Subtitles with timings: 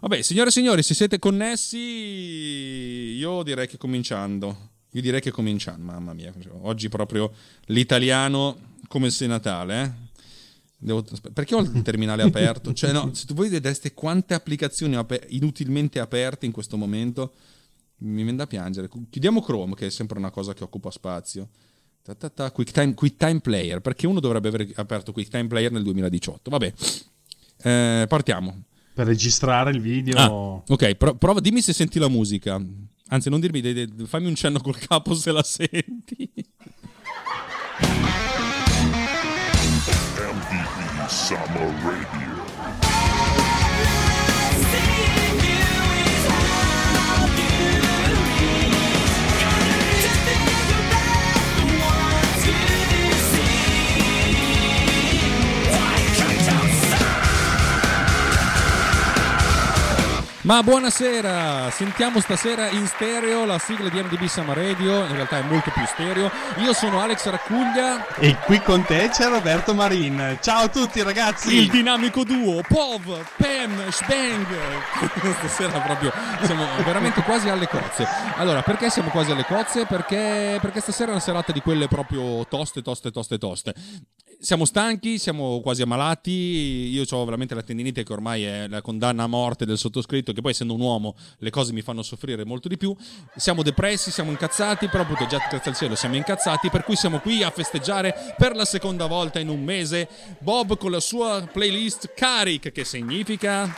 [0.00, 4.74] Vabbè, signore e signori, se siete connessi, io direi che cominciando.
[4.92, 6.32] Io direi che cominciando, mamma mia.
[6.62, 7.32] Oggi proprio
[7.66, 10.04] l'italiano come se Natale, eh?
[10.78, 12.72] Devo, perché ho il terminale aperto?
[12.72, 17.32] Cioè, no, se voi vedeste quante applicazioni aper- inutilmente aperte in questo momento,
[17.98, 18.88] mi viene da piangere.
[18.88, 21.48] Chiudiamo Chrome, che è sempre una cosa che occupa spazio.
[22.52, 26.50] QuickTime, QuickTime Player, perché uno dovrebbe aver aperto QuickTime Player nel 2018.
[26.50, 26.72] Vabbè,
[27.62, 28.62] eh, partiamo.
[28.96, 30.16] Per registrare il video.
[30.16, 32.58] Ah, ok, pro- prova, dimmi se senti la musica.
[33.08, 33.60] Anzi, non dirmi,
[34.06, 36.32] fammi un cenno col capo se la senti.
[41.08, 42.35] Summer Radio.
[60.46, 65.42] Ma buonasera, sentiamo stasera in stereo la sigla di MDB Summer Radio, in realtà è
[65.42, 66.30] molto più stereo.
[66.58, 70.38] Io sono Alex Raccuglia e qui con te c'è Roberto Marin.
[70.40, 71.52] Ciao a tutti ragazzi!
[71.52, 74.46] Il dinamico duo Pov, Pam, Spang.
[75.38, 76.12] stasera proprio
[76.44, 78.06] siamo veramente quasi alle cozze.
[78.36, 79.84] Allora, perché siamo quasi alle cozze?
[79.84, 83.74] Perché, perché stasera è una serata di quelle proprio toste, toste, toste, toste
[84.40, 86.30] siamo stanchi, siamo quasi ammalati.
[86.30, 90.40] Io ho veramente la tendinite che ormai è la condanna a morte del sottoscritto, che
[90.40, 92.94] poi essendo un uomo le cose mi fanno soffrire molto di più.
[93.34, 97.18] Siamo depressi, siamo incazzati, però appunto già grazie al cielo siamo incazzati, per cui siamo
[97.18, 102.12] qui a festeggiare per la seconda volta in un mese Bob con la sua playlist
[102.14, 103.74] Caric, che significa...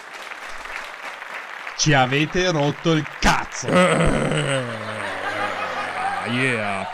[1.77, 3.69] Ci avete rotto il cazzo!
[3.69, 3.71] Uh,
[6.33, 6.89] yeah!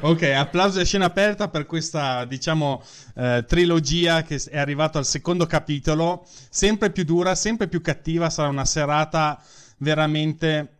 [0.00, 2.82] Ok, applauso e scena aperta per questa, diciamo,
[3.16, 6.26] eh, trilogia che è arrivata al secondo capitolo.
[6.48, 8.30] Sempre più dura, sempre più cattiva.
[8.30, 9.42] Sarà una serata
[9.78, 10.78] veramente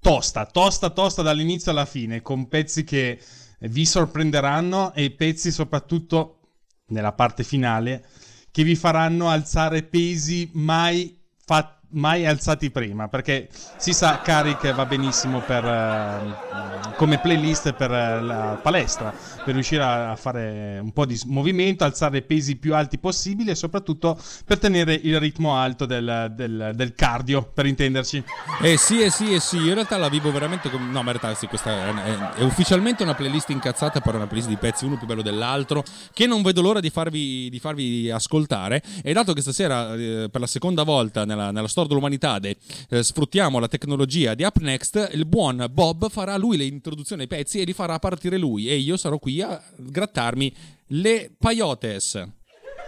[0.00, 3.20] tosta, tosta, tosta dall'inizio alla fine, con pezzi che
[3.60, 6.38] vi sorprenderanno e pezzi soprattutto
[6.86, 8.04] nella parte finale
[8.50, 14.86] che vi faranno alzare pesi mai fatti mai alzati prima perché si sa Caric va
[14.86, 19.12] benissimo per, uh, come playlist per uh, la palestra
[19.44, 24.18] per riuscire a, fare un po' di movimento alzare pesi più alti possibili e soprattutto
[24.44, 28.22] per tenere il ritmo alto del, del, del cardio per intenderci.
[28.62, 30.84] Eh sì eh sì eh sì in realtà la vivo veramente come...
[30.84, 34.26] no ma in realtà sì questa è, è, è, ufficialmente una playlist incazzata per una
[34.26, 38.10] playlist di pezzi uno più bello dell'altro che non vedo l'ora di farvi, di farvi
[38.10, 38.82] ascoltare.
[39.02, 43.02] E dato che stasera eh, per la seconda volta nella, nella storia Store dell'Umanità eh,
[43.02, 47.64] sfruttiamo la tecnologia di UpNext, il buon Bob farà lui le introduzioni ai pezzi e
[47.64, 50.54] li farà partire lui e io sarò qui a grattarmi
[50.88, 52.28] le paiotes.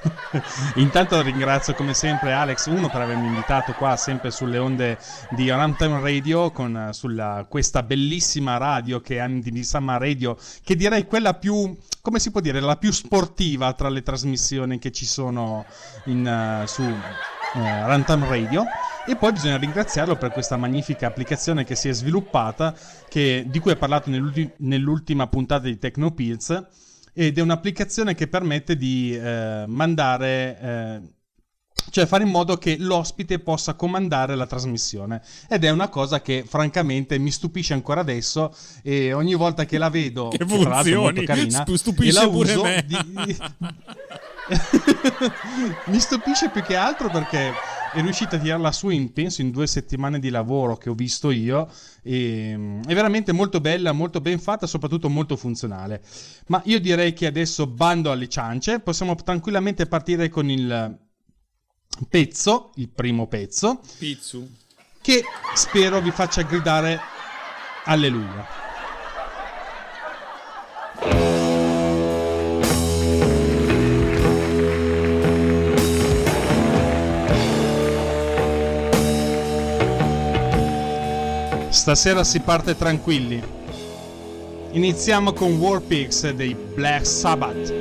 [0.77, 4.99] Intanto ringrazio come sempre Alex, uno per avermi invitato qua sempre sulle onde
[5.31, 11.07] di Runtime Radio con sulla, questa bellissima radio che è Andy Summer Radio, che direi
[11.07, 15.65] quella più, come si può dire, la più sportiva tra le trasmissioni che ci sono
[16.07, 16.83] in, uh, su
[17.55, 18.65] eh, Runtime Radio.
[19.07, 22.75] E poi bisogna ringraziarlo per questa magnifica applicazione che si è sviluppata
[23.09, 26.67] che, di cui ha parlato nell'ultima puntata di Tecnopills
[27.13, 31.01] ed è un'applicazione che permette di eh, mandare eh,
[31.91, 35.21] cioè fare in modo che l'ospite possa comandare la trasmissione.
[35.49, 39.91] Ed è una cosa che francamente mi stupisce ancora adesso e ogni volta che la
[39.91, 42.97] vedo che, che funzioni, carina, stupisce e la uso di,
[45.87, 47.53] mi stupisce più che altro perché
[47.93, 51.31] è riuscita a tirarla su in penso in due settimane di lavoro che ho visto
[51.31, 51.71] io
[52.03, 56.03] e, mm, è veramente molto bella, molto ben fatta, soprattutto molto funzionale.
[56.47, 60.99] Ma io direi che adesso bando alle ciance, possiamo tranquillamente partire con il
[62.09, 64.49] pezzo, il primo pezzo, Pizzu.
[65.01, 65.23] che
[65.55, 66.99] spero vi faccia gridare
[67.85, 68.61] alleluia.
[81.83, 83.43] Stasera si parte tranquilli.
[84.71, 87.73] Iniziamo con Warpix dei Black Sabbath.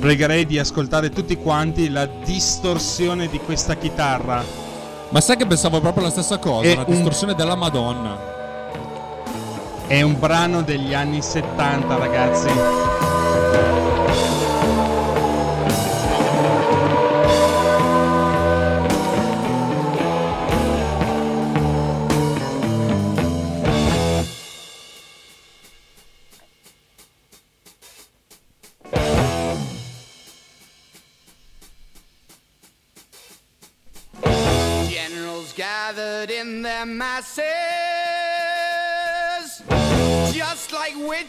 [0.00, 4.42] Pregherei di ascoltare tutti quanti la distorsione di questa chitarra.
[5.10, 7.38] Ma sai che pensavo proprio la stessa cosa, È la distorsione un...
[7.38, 8.37] della Madonna.
[9.88, 12.97] È un brano degli anni 70, ragazzi.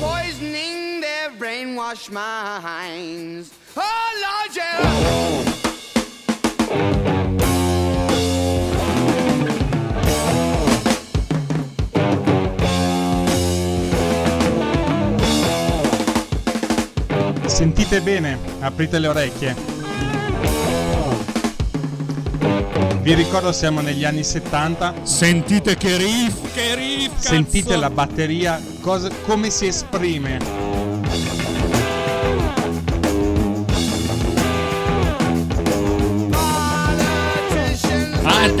[0.00, 3.52] poisoning their brainwashed minds.
[3.76, 5.18] Oh, Lord, yeah.
[17.46, 19.77] Sentite bene, aprite le orecchie.
[23.08, 24.96] Vi ricordo siamo negli anni 70.
[25.02, 27.28] Sentite che riff, che riff, cazzo.
[27.28, 30.36] Sentite la batteria, cosa- come si esprime.
[38.20, 38.60] Fight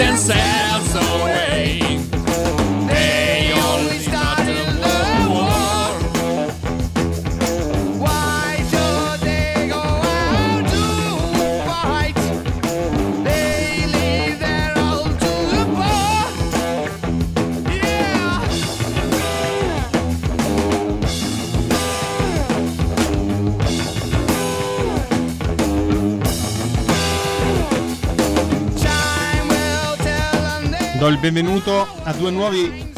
[30.98, 32.92] Do il benvenuto a due nuovi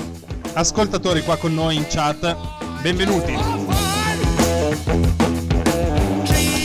[0.54, 2.34] ascoltatori qua con noi in chat.
[2.80, 3.36] Benvenuti.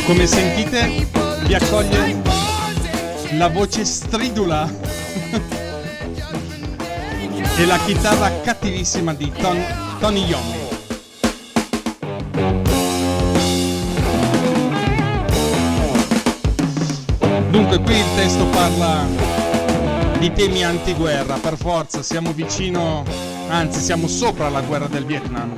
[0.06, 1.06] Come sentite,
[1.42, 2.22] vi accoglie
[3.32, 4.66] la voce stridula
[7.58, 10.64] e la chitarra cattivissima di Ton- Tony Young.
[17.50, 19.45] Dunque qui il testo parla
[20.28, 23.04] di temi antiguerra, per forza siamo vicino,
[23.48, 25.54] anzi siamo sopra la guerra del Vietnam,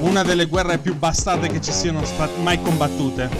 [0.00, 3.30] una delle guerre più bastarde che ci siano state mai combattute.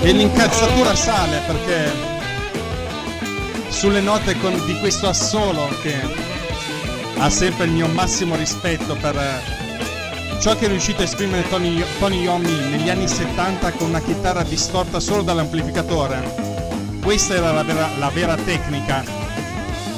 [0.00, 1.92] E l'incazzatura sale perché
[3.68, 5.94] sulle note con- di questo assolo che
[7.18, 9.58] ha sempre il mio massimo rispetto per
[10.40, 14.42] ciò che è riuscito a esprimere Tony, Tony Iommi negli anni 70 con una chitarra
[14.42, 16.98] distorta solo dall'amplificatore.
[17.02, 19.04] Questa era la vera, la vera tecnica,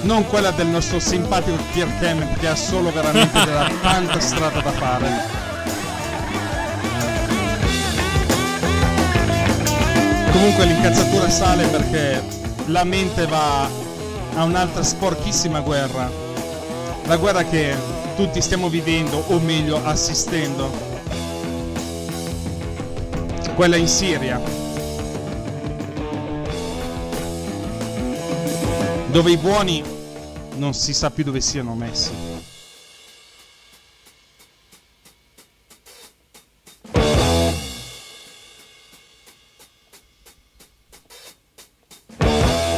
[0.03, 4.73] non quella del nostro simpatico Kirk Hammett che ha solo veramente della tanta strada da
[4.73, 5.11] fare.
[10.33, 12.21] Comunque l'incazzatura sale perché
[12.67, 13.69] la mente va
[14.35, 16.11] a un'altra sporchissima guerra.
[17.05, 20.71] La guerra che tutti stiamo vivendo, o meglio assistendo.
[23.55, 24.41] Quella in Siria.
[29.09, 29.83] Dove i buoni
[30.57, 32.13] non si sa più dove siano messi.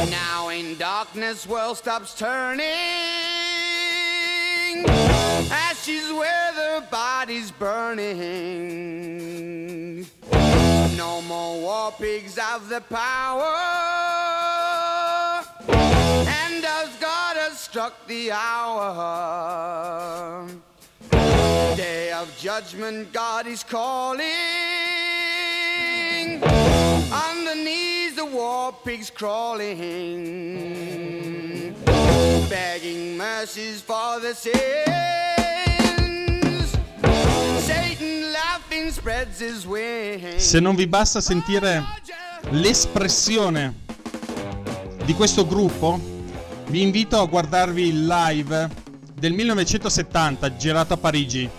[0.09, 3.34] Now in darkness, world stops turning.
[5.87, 8.07] Ashes where the body's burning.
[10.97, 13.53] No more war pigs have the power.
[15.67, 18.87] And as God has struck the hour.
[21.11, 24.25] Day of judgment, God is calling.
[27.29, 29.75] Underneath the war pigs crawling,
[32.49, 35.34] begging mercies for the sins.
[40.37, 41.81] Se non vi basta sentire
[42.49, 43.83] l'espressione
[45.05, 45.97] di questo gruppo,
[46.67, 48.69] vi invito a guardarvi il live
[49.13, 51.49] del 1970 girato a Parigi.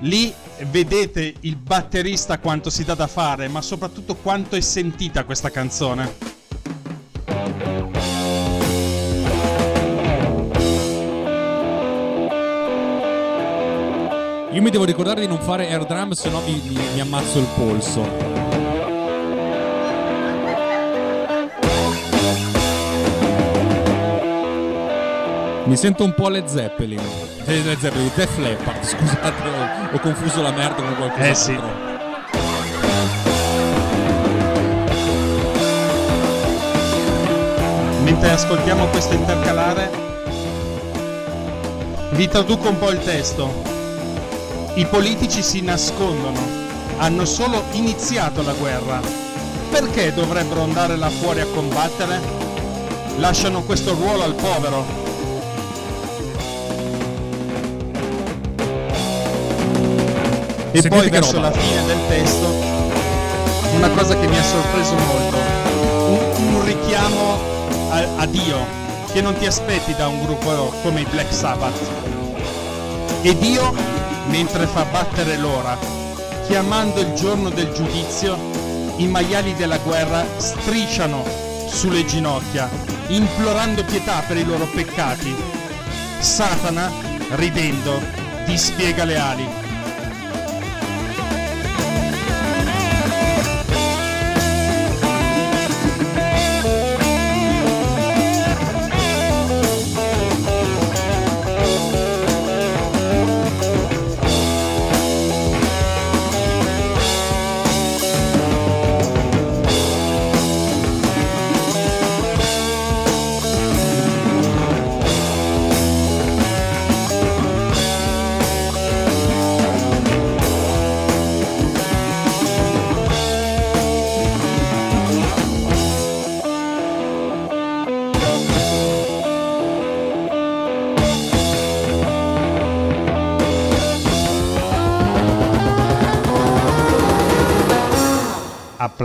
[0.00, 0.34] Lì
[0.70, 6.37] vedete il batterista quanto si dà da fare, ma soprattutto quanto è sentita questa canzone.
[14.58, 17.38] Io mi devo ricordare di non fare air drum, se no mi, mi- mi ammazzo
[17.38, 18.02] il polso.
[25.62, 26.98] Mi sento un po' Led Zeppelin.
[27.44, 31.24] Eh, Led Zeppelin, Def Leppard, scusate, ho, ho confuso la merda con qualcosa.
[31.28, 31.56] Eh sì.
[38.02, 39.88] Mentre ascoltiamo questo intercalare,
[42.14, 43.77] vi traduco un po' il testo.
[44.78, 46.38] I politici si nascondono,
[46.98, 49.00] hanno solo iniziato la guerra.
[49.72, 52.20] Perché dovrebbero andare là fuori a combattere?
[53.16, 54.84] Lasciano questo ruolo al povero.
[60.70, 61.48] E Sentite poi verso roba.
[61.48, 62.46] la fine del testo,
[63.74, 65.36] una cosa che mi ha sorpreso molto,
[66.06, 67.36] un, un richiamo
[67.90, 68.64] a, a Dio
[69.10, 71.80] che non ti aspetti da un gruppo come i Black Sabbath.
[73.22, 73.74] E Dio,
[74.28, 75.76] mentre fa battere l'ora,
[76.46, 78.36] chiamando il giorno del giudizio,
[78.96, 81.24] i maiali della guerra strisciano
[81.68, 82.68] sulle ginocchia,
[83.08, 85.34] implorando pietà per i loro peccati.
[86.18, 86.90] Satana,
[87.30, 88.00] ridendo,
[88.44, 89.67] dispiega le ali.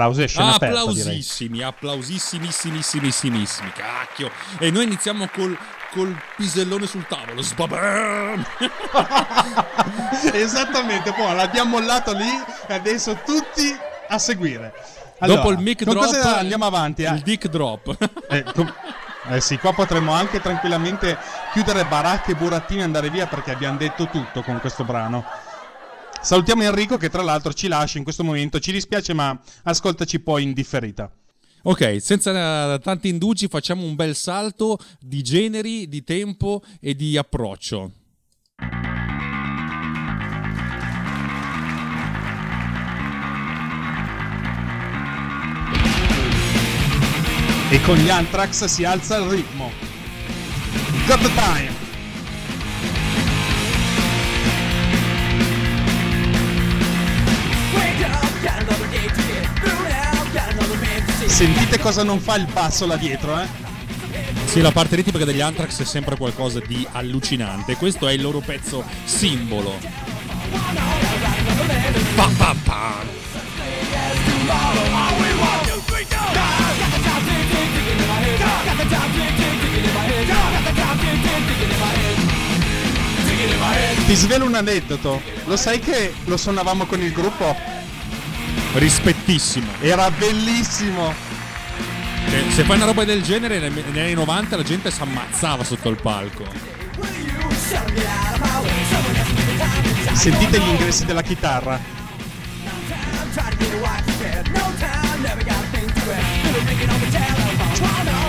[0.04, 0.80] Applausi e scena aperta.
[0.80, 4.30] Applausissimi, applausissimissimissimi, cacchio.
[4.60, 5.58] E noi iniziamo col,
[5.92, 7.42] col pisellone sul tavolo.
[7.42, 8.46] Sbabam!
[10.34, 12.30] Esattamente, poi l'abbiamo mollato lì
[12.68, 13.76] e adesso tutti
[14.10, 14.74] a seguire.
[15.20, 17.04] Dopo il mic drop, cosa andiamo avanti?
[17.04, 17.12] eh?
[17.14, 17.96] Il dick drop.
[18.30, 18.74] Eh, com-
[19.30, 21.18] eh sì, qua potremmo anche tranquillamente
[21.54, 25.24] chiudere baracche e burattini e andare via perché abbiamo detto tutto con questo brano.
[26.24, 30.44] Salutiamo Enrico che tra l'altro ci lascia in questo momento, ci dispiace ma ascoltaci poi
[30.44, 31.12] in differita.
[31.64, 37.18] ok, senza eh, tanti indugi facciamo un bel salto di generi, di tempo e di
[37.18, 37.92] approccio.
[47.70, 49.72] E con gli Anthrax si alza il ritmo.
[51.06, 51.73] Got the time!
[61.34, 63.48] Sentite cosa non fa il basso là dietro, eh?
[64.46, 67.76] Sì, la parte ritmica degli Anthrax è sempre qualcosa di allucinante.
[67.76, 69.76] Questo è il loro pezzo simbolo.
[72.16, 73.04] Pa, pa, pa.
[84.06, 85.20] Ti svelo un aneddoto.
[85.46, 87.83] Lo sai che lo suonavamo con il gruppo?
[88.74, 89.72] Rispettissimo.
[89.82, 91.14] Era bellissimo.
[92.32, 95.90] Eh, Se fai una roba del genere, negli anni 90 la gente si ammazzava sotto
[95.90, 96.46] il palco.
[100.14, 101.80] Sentite gli ingressi della chitarra.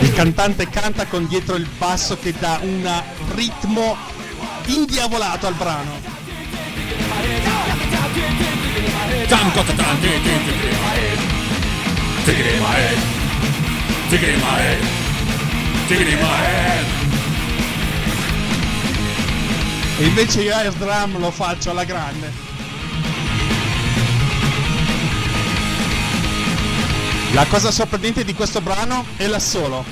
[0.00, 3.02] Il cantante canta con dietro il basso che dà un
[3.34, 3.96] ritmo
[4.66, 6.12] indiavolato al brano.
[9.28, 10.75] Tam, cota, tam, ti, ti, ti, ti.
[12.25, 12.99] Take it in my head.
[14.11, 14.81] Take it in my head.
[15.88, 16.87] Take it in my head.
[19.99, 22.33] E invece io air drum lo faccio alla grande.
[27.33, 29.85] La cosa sorprendente di questo brano è l'assolo.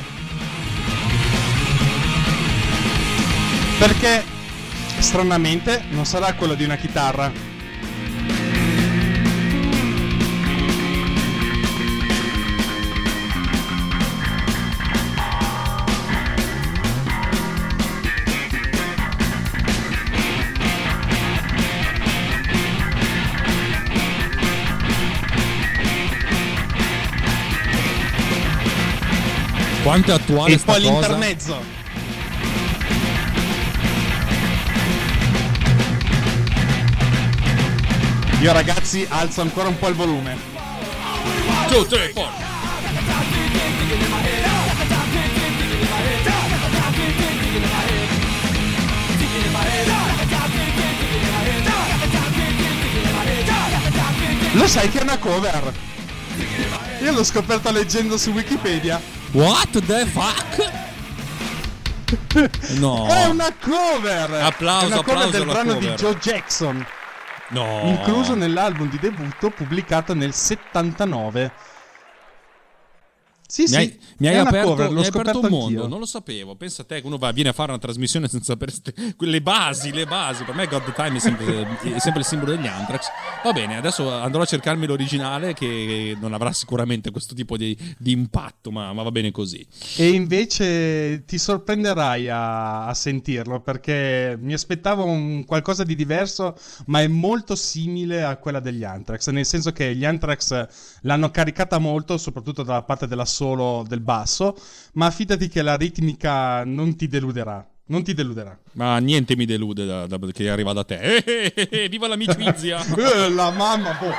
[3.79, 4.25] Perché
[4.99, 7.52] stranamente non sarà quello di una chitarra.
[29.93, 30.91] Quanto è attuale e sta poi cosa?
[30.91, 31.63] l'intermezzo.
[38.41, 40.39] Io ragazzi alzo ancora un po' il volume.
[41.69, 42.45] 2, 3, 4.
[54.53, 55.73] Lo sai che è una cover?
[57.03, 59.21] Io l'ho scoperta leggendo su Wikipedia.
[59.33, 60.71] What the fuck?
[62.79, 63.07] No.
[63.13, 64.31] È una cover!
[64.43, 65.89] Applauso, è una cover applauso del alla brano cover.
[65.91, 66.87] di Joe Jackson,
[67.49, 67.81] No.
[67.85, 71.53] incluso nell'album di debutto pubblicato nel 79.
[73.53, 75.87] Sì, Mi sì, hai, mi hai aperto, cover, mi hai aperto un mondo, anch'io.
[75.87, 76.55] non lo sapevo.
[76.57, 79.43] Pensa a te che uno va, viene a fare una trasmissione senza sapere ste- le
[79.43, 80.45] basi, le basi.
[80.45, 83.09] Per me God the Time è sempre, è sempre il simbolo degli Anthrax.
[83.45, 88.13] Va bene, adesso andrò a cercarmi l'originale che non avrà sicuramente questo tipo di, di
[88.13, 89.67] impatto, ma, ma va bene così.
[89.97, 96.57] E invece ti sorprenderai a, a sentirlo perché mi aspettavo un qualcosa di diverso,
[96.87, 99.29] ma è molto simile a quella degli Anthrax.
[99.29, 100.69] Nel senso che gli Anthrax
[101.03, 104.57] l'hanno caricata molto, soprattutto dalla parte della solo del basso.
[104.93, 107.67] Ma affidati che la ritmica non ti deluderà.
[107.87, 108.57] Non ti deluderà.
[108.75, 111.01] Ma niente mi delude da- da- che arriva da te.
[111.01, 112.79] Eh, eh, eh, viva l'amicizia!
[112.97, 114.15] Eh, la mamma, boh.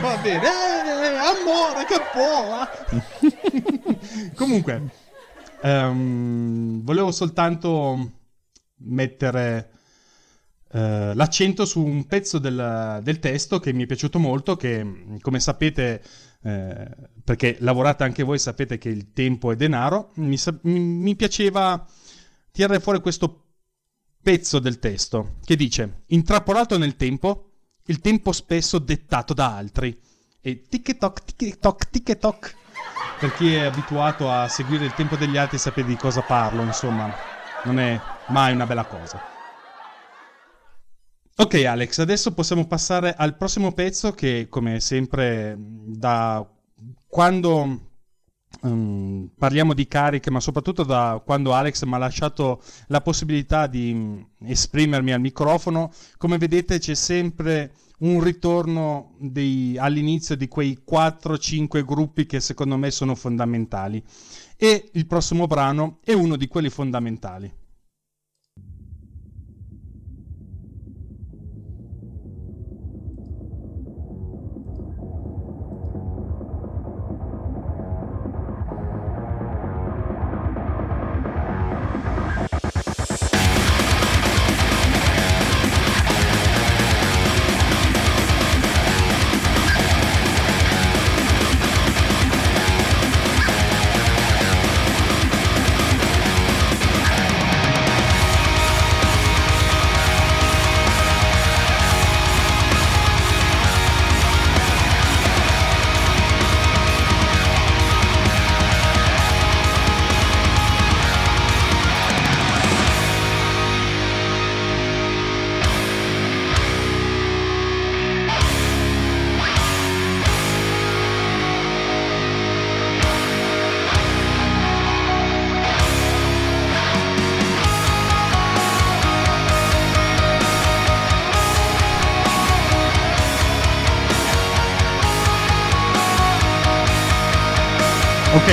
[0.00, 2.68] Va bene, eh, amore, che buona.
[4.34, 4.90] Comunque,
[5.62, 8.10] ehm, volevo soltanto
[8.80, 9.70] mettere
[10.72, 14.84] eh, l'accento su un pezzo del, del testo che mi è piaciuto molto, che
[15.22, 16.02] come sapete,
[16.42, 16.88] eh,
[17.26, 21.84] perché lavorate anche voi, sapete che il tempo è denaro, mi, sa- mi- piaceva
[22.52, 23.46] tirare fuori questo
[24.22, 27.50] pezzo del testo che dice intrappolato nel tempo
[27.86, 30.00] il tempo spesso dettato da altri.
[30.40, 32.54] E tic-toc tic-toc tic-toc
[33.18, 37.12] per chi è abituato a seguire il tempo degli altri sapete di cosa parlo insomma
[37.64, 39.20] non è mai una bella cosa.
[41.38, 46.48] Ok Alex adesso possiamo passare al prossimo pezzo che come sempre da
[47.16, 47.80] quando
[48.66, 53.92] Mm, parliamo di cariche, ma soprattutto da quando Alex mi ha lasciato la possibilità di
[53.92, 55.92] mm, esprimermi al microfono.
[56.16, 62.90] Come vedete, c'è sempre un ritorno dei- all'inizio di quei 4-5 gruppi che secondo me
[62.90, 64.02] sono fondamentali.
[64.56, 67.52] E il prossimo brano è uno di quelli fondamentali.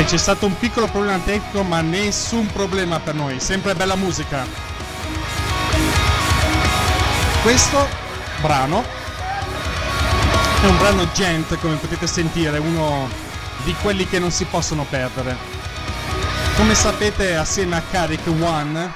[0.06, 3.40] C'è stato un piccolo problema tecnico, ma nessun problema per noi.
[3.40, 4.46] Sempre bella musica.
[7.42, 7.88] Questo
[8.40, 8.84] brano
[10.62, 13.10] è un brano gent, come potete sentire, uno
[13.64, 15.36] di quelli che non si possono perdere.
[16.58, 18.94] Come sapete, assieme a Carrick One,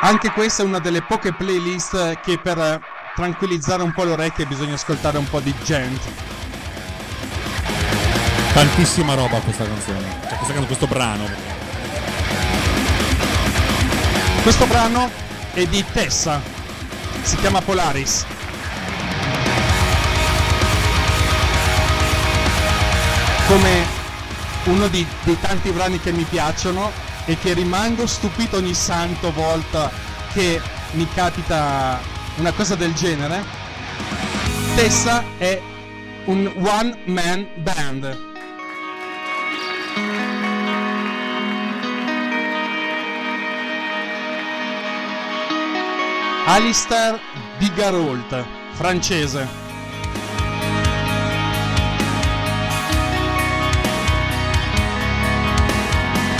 [0.00, 2.80] anche questa è una delle poche playlist che per
[3.16, 6.31] tranquillizzare un po' le orecchie bisogna ascoltare un po' di gent.
[8.52, 10.00] Tantissima roba questa canzone.
[10.00, 11.28] Cioè, questa canzone, questo brano.
[14.42, 15.10] Questo brano
[15.54, 16.40] è di Tessa,
[17.22, 18.26] si chiama Polaris.
[23.46, 23.86] Come
[24.64, 26.90] uno di- dei tanti brani che mi piacciono
[27.24, 29.90] e che rimango stupito ogni santo volta
[30.32, 30.60] che
[30.92, 32.00] mi capita
[32.36, 33.44] una cosa del genere.
[34.74, 35.60] Tessa è
[36.24, 38.31] un one man band.
[46.44, 47.20] Alistair
[47.56, 49.48] Bigarolt, francese.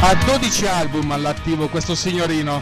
[0.01, 2.61] Ha 12 album all'attivo questo signorino.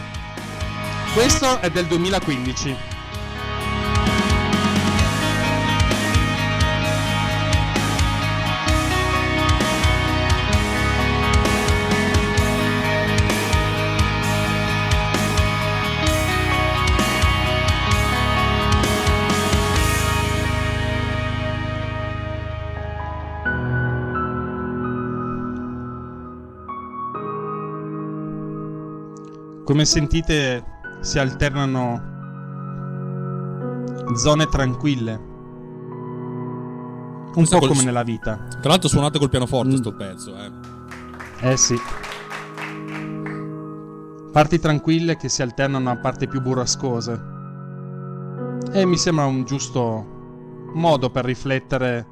[1.15, 2.90] Questo è del 2015.
[29.63, 30.63] Come sentite
[31.01, 32.09] si alternano
[34.15, 35.29] zone tranquille.
[37.23, 38.47] Un Questa po' come nella vita.
[38.59, 39.75] Tra l'altro suonate col pianoforte Mm.
[39.75, 40.51] sto pezzo, eh.
[41.49, 41.79] Eh sì.
[44.31, 47.29] Parti tranquille che si alternano a parti più burrascose.
[48.73, 50.05] E mi sembra un giusto
[50.73, 52.05] modo per riflettere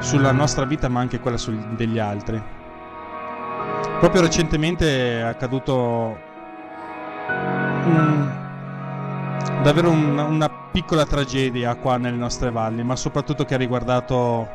[0.00, 1.38] sulla nostra vita ma anche quella
[1.76, 2.42] degli altri.
[4.00, 6.30] Proprio recentemente è accaduto
[7.84, 14.48] un- davvero un- una piccola tragedia qua nelle nostre valli, ma soprattutto che ha riguardato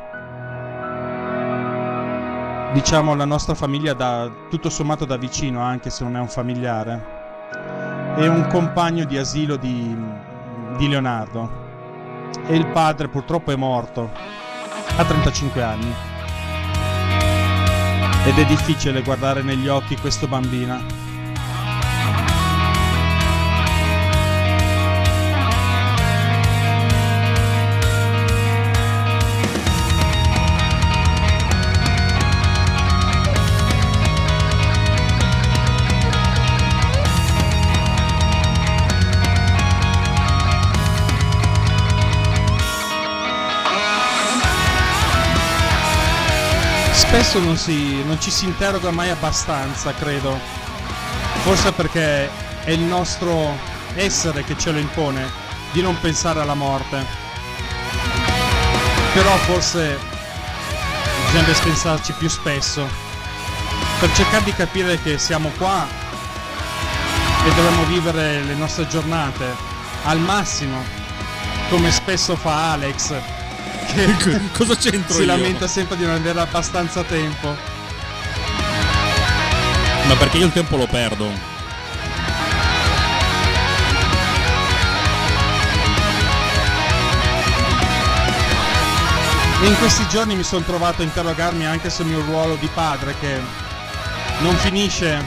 [2.72, 7.16] diciamo la nostra famiglia da tutto sommato da vicino, anche se non è un familiare.
[8.16, 9.96] È un compagno di asilo di,
[10.76, 11.66] di Leonardo.
[12.46, 14.10] E il padre purtroppo è morto
[14.96, 15.94] a 35 anni.
[18.26, 20.97] Ed è difficile guardare negli occhi questo bambino.
[47.20, 50.38] Spesso non, si, non ci si interroga mai abbastanza, credo.
[51.42, 52.30] Forse perché
[52.62, 53.58] è il nostro
[53.96, 55.28] essere che ce lo impone
[55.72, 57.04] di non pensare alla morte.
[59.14, 59.98] Però forse
[61.24, 62.86] bisogna pensarci più spesso
[63.98, 65.88] per cercare di capire che siamo qua
[67.44, 69.56] e dovremmo vivere le nostre giornate
[70.04, 70.84] al massimo,
[71.68, 73.37] come spesso fa Alex,
[73.94, 75.26] che Cosa c'entro si io?
[75.26, 77.56] lamenta sempre di non avere abbastanza tempo.
[80.06, 81.56] Ma perché io il tempo lo perdo.
[89.60, 93.14] E in questi giorni mi sono trovato a interrogarmi anche sul mio ruolo di padre
[93.18, 93.40] che
[94.38, 95.24] non finisce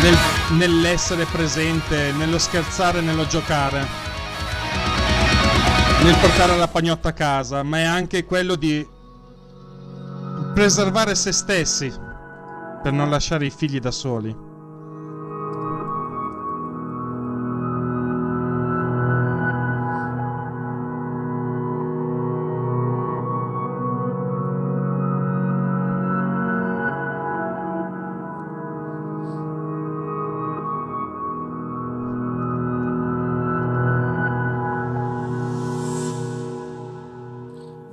[0.00, 3.86] nel- nell'essere presente, nello scherzare, nello giocare,
[6.06, 8.86] nel portare la pagnotta a casa, ma è anche quello di
[10.54, 11.92] preservare se stessi
[12.80, 14.45] per non lasciare i figli da soli.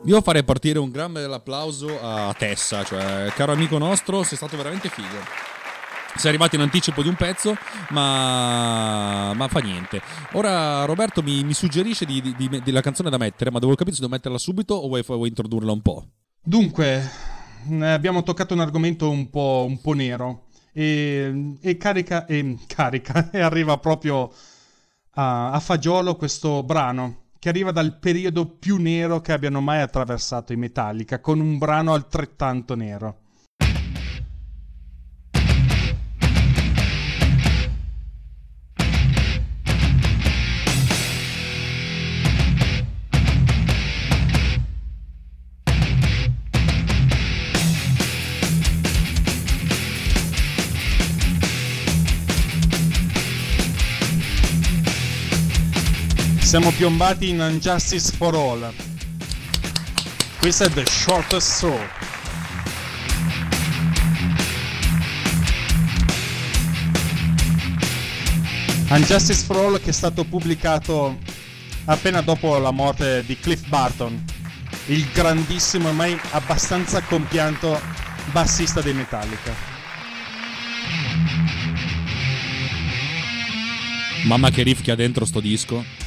[0.05, 4.89] Io farei partire un gran bell'applauso a Tessa, cioè, caro amico nostro, sei stato veramente
[4.89, 5.17] figo.
[6.17, 7.55] Sei arrivato in anticipo di un pezzo,
[7.91, 10.01] ma, ma fa niente.
[10.33, 13.95] Ora Roberto mi, mi suggerisce di, di- di- della canzone da mettere, ma devo capire
[13.95, 16.05] se devo metterla subito o vuoi, vuoi introdurla un po'.
[16.43, 17.09] Dunque,
[17.69, 23.29] eh, abbiamo toccato un argomento un po', un po' nero e, e carica, e, carica
[23.31, 24.29] e arriva proprio
[25.11, 30.53] a, a fagiolo questo brano che arriva dal periodo più nero che abbiano mai attraversato
[30.53, 33.22] i Metallica con un brano altrettanto nero.
[56.53, 58.71] Siamo piombati in Unjustice for All.
[60.37, 61.79] Questo è The Shortest Straw.
[68.91, 71.17] Unjustice for All che è stato pubblicato
[71.85, 74.23] appena dopo la morte di Cliff Barton,
[74.89, 77.81] il grandissimo e mai abbastanza compianto
[78.31, 79.55] bassista dei Metallica.
[84.25, 86.02] Mamma che riff che ha dentro sto disco.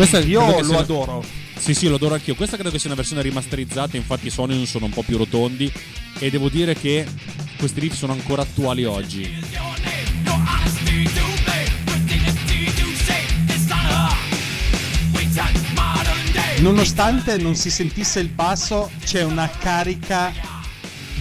[0.00, 1.22] Questa Io lo sia- adoro.
[1.58, 2.34] Sì, sì, lo adoro anch'io.
[2.34, 5.18] Questa credo che sia una versione rimasterizzata, infatti i suoni non sono un po' più
[5.18, 5.70] rotondi
[6.18, 7.06] e devo dire che
[7.58, 9.30] questi riff sono ancora attuali oggi.
[16.60, 20.32] Nonostante non si sentisse il basso, c'è una carica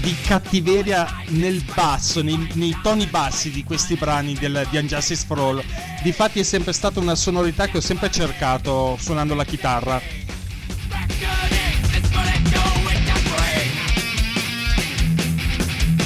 [0.01, 5.39] di cattiveria nel basso, nei, nei toni bassi di questi brani del, di Unjustice for
[5.39, 5.63] All.
[6.01, 10.01] Difatti è sempre stata una sonorità che ho sempre cercato suonando la chitarra.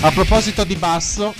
[0.02, 1.34] A proposito di basso,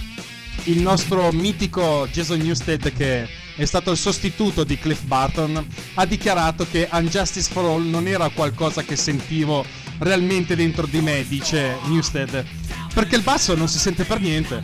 [0.66, 6.66] il nostro mitico Jason Newsted che è stato il sostituto di Cliff Barton ha dichiarato
[6.70, 9.66] che Unjustice for All non era qualcosa che sentivo
[10.00, 12.46] realmente dentro di me, dice Newsted,
[12.94, 14.64] perché il basso non si sente per niente.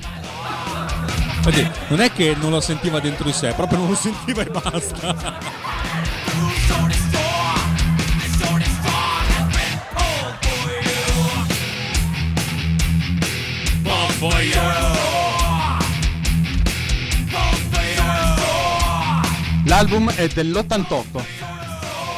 [1.37, 4.45] Infatti, non è che non lo sentiva dentro di sé, proprio non lo sentiva e
[4.45, 5.67] basta.
[19.69, 21.23] L'album è dell'88.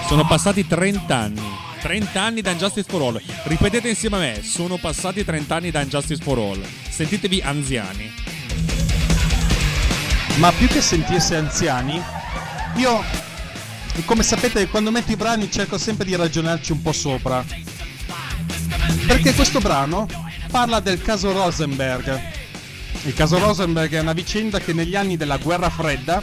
[0.08, 1.51] Sono passati 30 anni.
[1.82, 3.22] 30 anni da Injustice for All.
[3.44, 6.64] Ripetete insieme a me, sono passati 30 anni da Injustice for All.
[6.88, 8.12] Sentitevi anziani.
[10.38, 12.02] Ma più che sentirsi anziani,
[12.76, 13.04] io,
[14.06, 17.44] come sapete, quando metto i brani cerco sempre di ragionarci un po' sopra.
[19.08, 20.08] Perché questo brano
[20.52, 22.22] parla del caso Rosenberg.
[23.04, 26.22] Il caso Rosenberg è una vicenda che negli anni della guerra fredda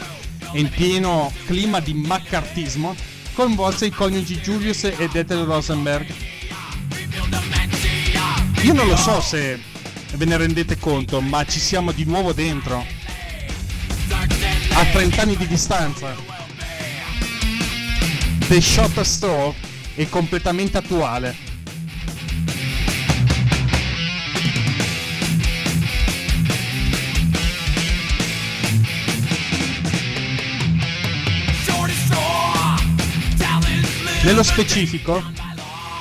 [0.53, 2.95] in pieno clima di maccartismo
[3.33, 6.07] coinvolse i coniugi Julius ed Ethel Rosenberg.
[8.61, 9.59] Io non lo so se
[10.15, 12.85] ve ne rendete conto, ma ci siamo di nuovo dentro.
[14.71, 16.15] A 30 anni di distanza.
[18.47, 19.53] The Shot Straw
[19.95, 21.48] è completamente attuale.
[34.21, 35.23] Nello specifico,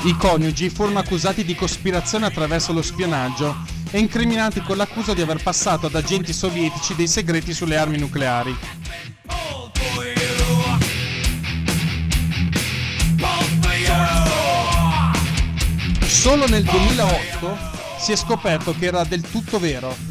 [0.04, 3.56] i coniugi furono accusati di cospirazione attraverso lo spionaggio
[3.90, 8.56] e incriminati con l'accusa di aver passato ad agenti sovietici dei segreti sulle armi nucleari.
[16.06, 17.56] Solo nel 2008
[17.98, 20.07] si è scoperto che era del tutto vero.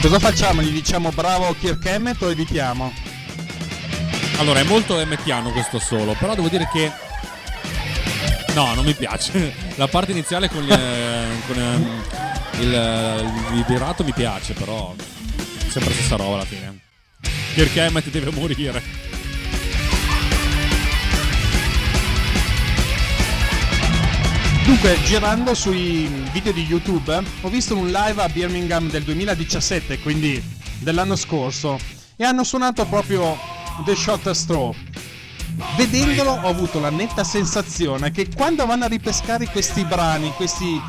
[0.00, 0.62] Cosa facciamo?
[0.62, 2.90] Gli diciamo bravo Kirk Hammett o evitiamo?
[4.38, 6.90] Allora, è molto emmettiano questo solo, però devo dire che.
[8.54, 9.52] No, non mi piace.
[9.76, 12.02] La parte iniziale con, gli, eh, con ehm,
[12.60, 14.94] il, il, il mi piace, però.
[15.68, 16.80] Sempre stessa roba alla fine.
[17.52, 18.82] Kirk Hammett deve morire.
[24.70, 30.40] Dunque, girando sui video di YouTube, ho visto un live a Birmingham del 2017, quindi
[30.78, 31.76] dell'anno scorso,
[32.14, 33.36] e hanno suonato proprio
[33.84, 34.72] The Shot Straw.
[35.76, 40.80] Vedendolo ho avuto la netta sensazione che quando vanno a ripescare questi brani, questi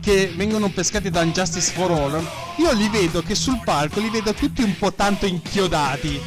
[0.00, 2.24] che vengono pescati da Injustice for All,
[2.58, 6.20] io li vedo che sul palco li vedo tutti un po' tanto inchiodati.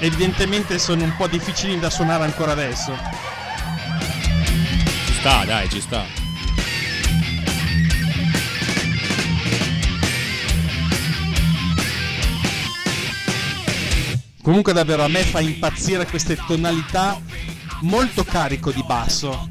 [0.00, 2.92] Evidentemente sono un po' difficili da suonare ancora adesso.
[5.06, 6.19] Ci sta, dai, ci sta.
[14.42, 17.20] Comunque davvero a me fa impazzire queste tonalità
[17.82, 19.48] molto carico di basso.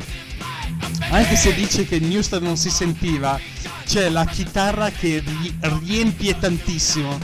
[1.12, 3.40] Anche se dice che Newsted non si sentiva,
[3.86, 7.18] c'è la chitarra che ri- riempie tantissimo.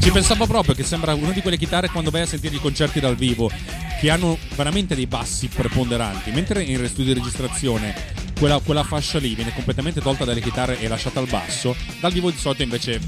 [0.00, 3.00] Ci pensavo proprio che sembra una di quelle chitarre quando vai a sentire i concerti
[3.00, 3.50] dal vivo,
[4.00, 7.94] che hanno veramente dei bassi preponderanti, mentre in studio di registrazione
[8.38, 12.30] quella, quella fascia lì viene completamente tolta dalle chitarre e lasciata al basso, dal vivo
[12.30, 13.00] di solito invece,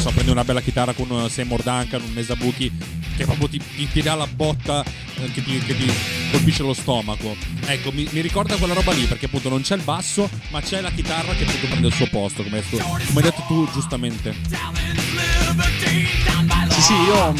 [0.00, 2.70] so, prendi una bella chitarra con un Seymour Duncan, un Mesabuki,
[3.16, 4.84] che proprio ti, ti, ti dà la botta
[5.16, 5.90] eh, che ti, che ti
[6.30, 7.36] colpisce lo stomaco.
[7.66, 10.80] Ecco, mi, mi ricorda quella roba lì, perché appunto non c'è il basso, ma c'è
[10.80, 14.34] la chitarra che appunto prende il suo posto, come hai come hai detto tu giustamente.
[16.70, 17.34] Sì, sì, io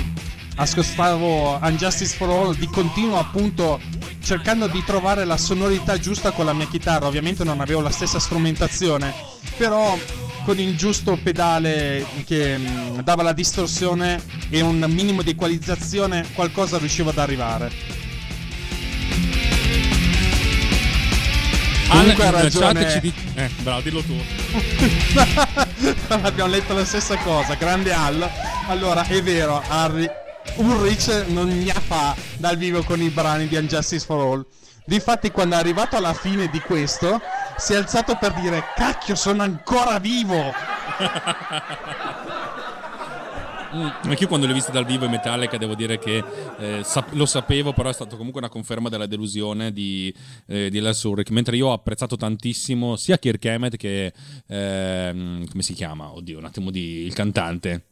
[0.57, 3.81] ascoltavo Unjustice for All di continuo appunto
[4.23, 7.07] cercando di trovare la sonorità giusta con la mia chitarra.
[7.07, 9.13] Ovviamente non avevo la stessa strumentazione,
[9.57, 9.99] però
[10.45, 16.79] con il giusto pedale che mh, dava la distorsione e un minimo di equalizzazione qualcosa
[16.79, 17.73] riuscivo ad arrivare.
[21.89, 22.91] Comunque ha ragione.
[22.91, 23.13] ci.
[23.35, 24.15] Eh, bravo, dillo tu.
[26.09, 28.29] Abbiamo letto la stessa cosa, grande Al.
[28.69, 30.09] Allora, è vero, Harry
[30.57, 34.45] Ulrich non ne ha fa dal vivo con i brani di Unjustice for All.
[34.87, 37.21] Difatti, quando è arrivato alla fine di questo,
[37.57, 40.53] si è alzato per dire: Cacchio, sono ancora vivo!
[43.75, 46.23] Mm, Anch'io quando l'ho vista dal vivo in Metallica devo dire che
[46.59, 50.15] eh, sap- lo sapevo, però è stata comunque una conferma della delusione di,
[50.47, 54.13] eh, di Lars Ulrich, mentre io ho apprezzato tantissimo sia Kirk Hammett che...
[54.47, 56.13] ehm, come si chiama?
[56.13, 57.01] Oddio, un attimo di...
[57.05, 57.83] il cantante.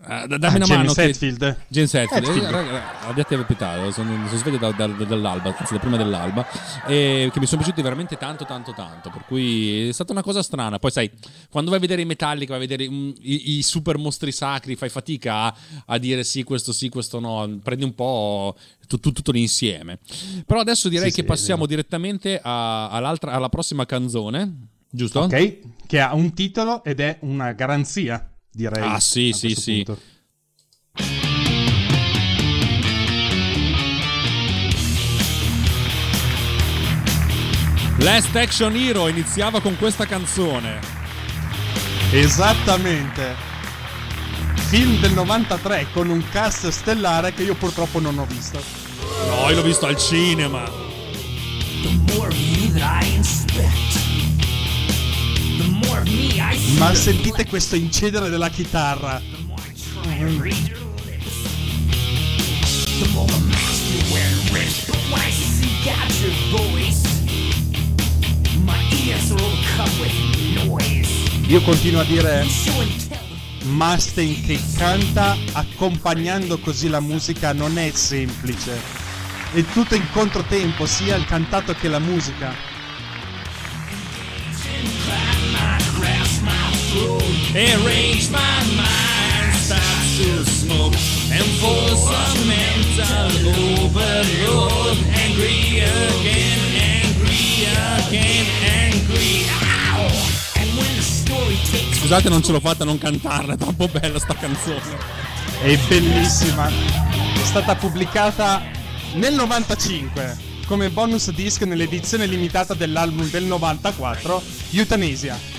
[0.00, 0.92] Da- dammi Ah, una James mano.
[0.92, 1.56] che- Hetfield.
[1.68, 2.46] James Hetfield, Hetfield.
[2.46, 6.46] eh, raga, abbiate appetato, sono, sono sveglio da- da- dall'alba, anzi da prima dell'alba,
[6.86, 9.10] e che mi sono piaciuti veramente tanto, tanto, tanto.
[9.10, 10.78] Per cui è stata una cosa strana.
[10.78, 11.10] Poi, sai,
[11.50, 14.76] quando vai a vedere i Metallica, vai a vedere mm, i, i super mostri sacri,
[14.76, 15.54] fai fatica a,
[15.86, 17.58] a dire sì, questo sì, questo no.
[17.62, 18.56] Prendi un po'
[18.86, 19.98] tu- tu- tutto l'insieme.
[20.46, 25.20] Però adesso direi Sì, che sì, passiamo direttamente a- all'altra, alla prossima canzone, giusto?
[25.22, 25.58] Ok?
[25.86, 28.82] Che ha un titolo ed è una garanzia, direi.
[28.82, 29.82] Ah, sì, a sì, sì.
[29.84, 30.00] punto.
[38.00, 40.78] Last Action Hero iniziava con questa canzone.
[42.12, 43.34] Esattamente.
[44.68, 48.62] Film del 93 con un cast stellare che io purtroppo non ho visto.
[49.26, 50.62] No, io l'ho visto al cinema.
[51.82, 52.28] The more
[52.74, 53.98] that I inspect,
[56.76, 59.20] Ma sentite questo incedere della chitarra.
[71.46, 72.46] Io continuo a dire.
[73.62, 78.80] Mustaine che canta accompagnando così la musica non è semplice.
[79.52, 82.54] È tutto in controtempo, sia il cantato che la musica.
[86.90, 88.38] And rage my
[88.74, 90.94] mind starts to smoke
[91.30, 93.28] And for some mental
[93.84, 96.60] overload Angry again,
[97.04, 97.68] angry
[98.06, 99.44] again, angry
[99.92, 100.08] Ow!
[100.56, 103.86] And when the story takes Scusate non ce l'ho fatta a non cantarla, è troppo
[103.88, 104.96] bella sta canzone
[105.60, 106.68] È bellissima.
[106.68, 108.62] È stata pubblicata
[109.14, 115.57] nel 95 come bonus disc nell'edizione limitata dell'album del 94, Euthanasia.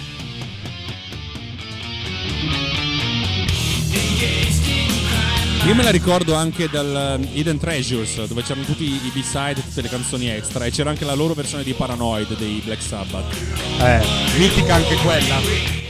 [5.65, 9.81] Io me la ricordo anche dal um, Hidden Treasures Dove c'erano tutti i B-side tutte
[9.81, 13.35] le canzoni extra E c'era anche la loro versione di Paranoid dei Black Sabbath
[13.79, 14.03] Eh,
[14.39, 15.37] mitica anche quella,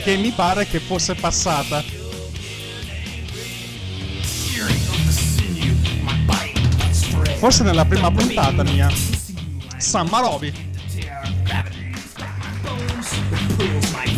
[0.02, 1.82] che mi pare che fosse passata.
[7.36, 8.90] Forse nella prima puntata mia.
[9.78, 10.52] San Marovi.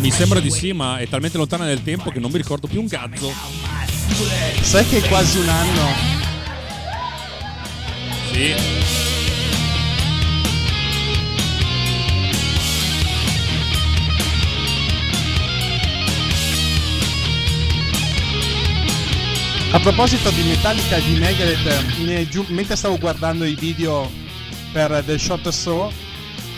[0.03, 2.81] Mi sembra di sì ma è talmente lontana nel tempo che non mi ricordo più
[2.81, 3.31] un cazzo
[4.61, 5.87] Sai che è quasi un anno?
[8.33, 8.53] Sì
[19.71, 24.11] A proposito di Metallica e di Megadeth, giu- mentre stavo guardando i video
[24.73, 25.89] per The Shot Saw,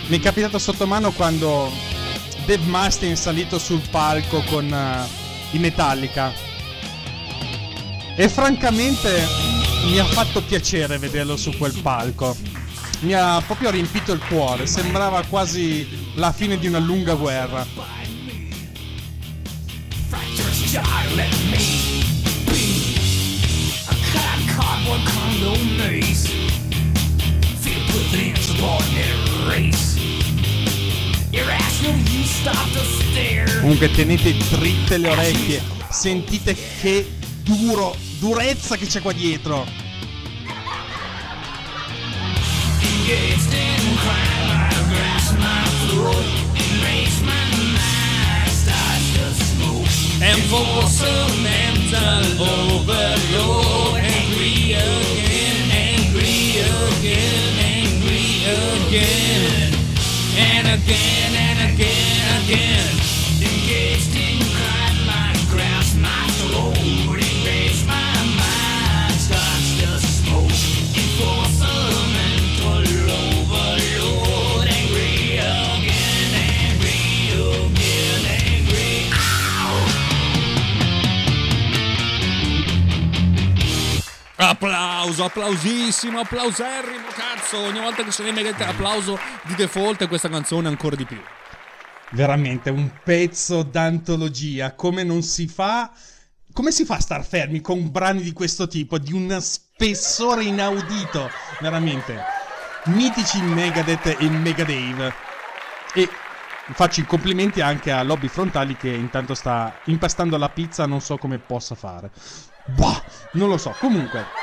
[0.08, 1.72] mi è capitato sotto mano quando
[2.46, 5.08] Dave Mustaine salito sul palco con eh,
[5.52, 6.32] i Metallica.
[8.16, 9.28] E francamente
[9.86, 12.36] mi ha fatto piacere vederlo su quel palco.
[13.00, 17.66] Mi ha proprio riempito il cuore, sembrava quasi la fine di una lunga guerra.
[27.62, 29.95] Feel put the insubordinate race.
[33.60, 37.10] Comunque tenete dritte le orecchie, sentite che
[37.44, 39.66] duro, durezza che c'è qua dietro.
[50.22, 58.44] And for some mental overload Angry again, angry again, angry
[58.88, 59.65] again
[60.38, 63.15] And again and again, again
[84.48, 90.30] Applauso, applausissimo, applauserrimo, cazzo Ogni volta che sono in mega applauso di default e questa
[90.30, 91.20] canzone ancora di più
[92.12, 95.92] Veramente un pezzo d'antologia, come non si fa...
[96.54, 101.30] Come si fa a star fermi con brani di questo tipo, di un spessore inaudito?
[101.60, 102.18] Veramente.
[102.86, 105.14] mitici Megadeth e Megadave.
[105.94, 106.08] E
[106.72, 111.18] faccio i complimenti anche a Lobby Frontali che intanto sta impastando la pizza, non so
[111.18, 112.12] come possa fare.
[112.66, 113.76] Bah, non lo so.
[113.76, 114.34] Comunque,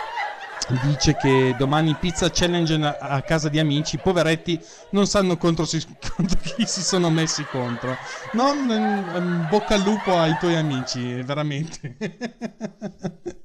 [0.69, 6.39] dice che domani pizza challenge a- casa di amici, poveretti non sanno contro, si- contro
[6.41, 7.99] chi si sono messi contro.
[8.33, 11.97] No, mm, mm, bocca al lupo ai tuoi amici, veramente.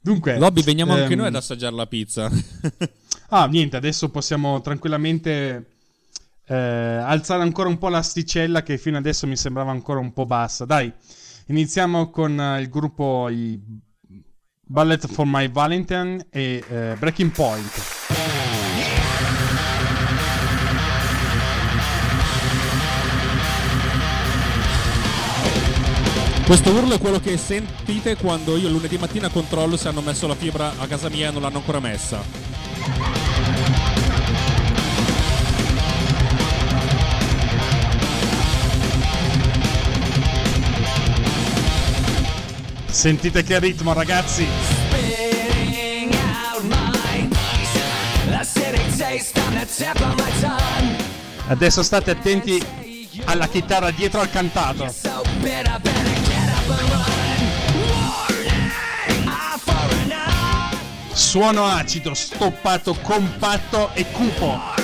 [0.00, 2.30] Dunque, Lobby, veniamo anche ehm, noi ad assaggiare la pizza.
[3.34, 5.76] Ah, niente, adesso possiamo tranquillamente
[6.44, 10.66] eh, alzare ancora un po' l'asticella che fino adesso mi sembrava ancora un po' bassa.
[10.66, 10.92] Dai,
[11.46, 13.58] iniziamo con eh, il gruppo i
[14.64, 18.00] Ballet for My Valentine e eh, Breaking Point.
[26.46, 30.34] Questo urlo è quello che sentite quando io lunedì mattina controllo se hanno messo la
[30.34, 33.51] fibra a casa mia e non l'hanno ancora messa.
[42.92, 44.46] Sentite che ritmo, ragazzi!
[51.48, 52.62] Adesso state attenti
[53.24, 54.84] alla chitarra dietro al cantato.
[54.84, 55.72] Eye.
[61.12, 64.81] Suono acido, stoppato, compatto e cupo.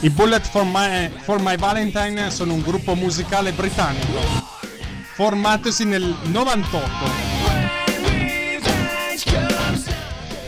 [0.00, 4.18] I Bullet for My, for My Valentine sono un gruppo musicale britannico,
[5.14, 6.88] formatosi nel 98.
[8.02, 8.28] When
[8.62, 9.84] revenge comes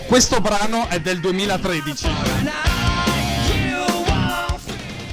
[0.06, 2.67] Questo brano è del 2013.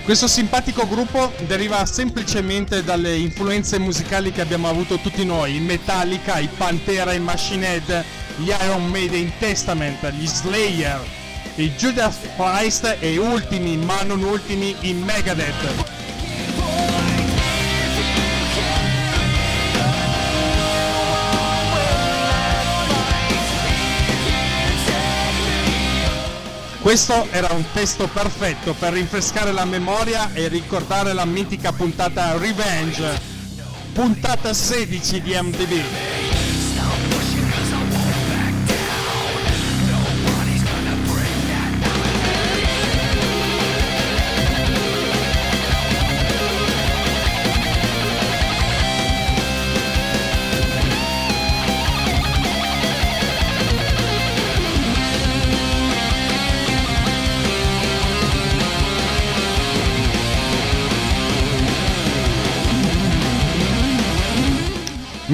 [0.05, 6.37] Questo simpatico gruppo deriva semplicemente dalle influenze musicali che abbiamo avuto tutti noi, i Metallica,
[6.37, 8.05] i Pantera, i Machine Head,
[8.37, 11.01] gli Iron Maiden, Testament, gli Slayer,
[11.55, 15.94] i Judas Priest e ultimi, ma non ultimi, i Megadeth.
[26.85, 33.19] Questo era un testo perfetto per rinfrescare la memoria e ricordare la mitica puntata Revenge,
[33.91, 36.14] puntata 16 di MTV.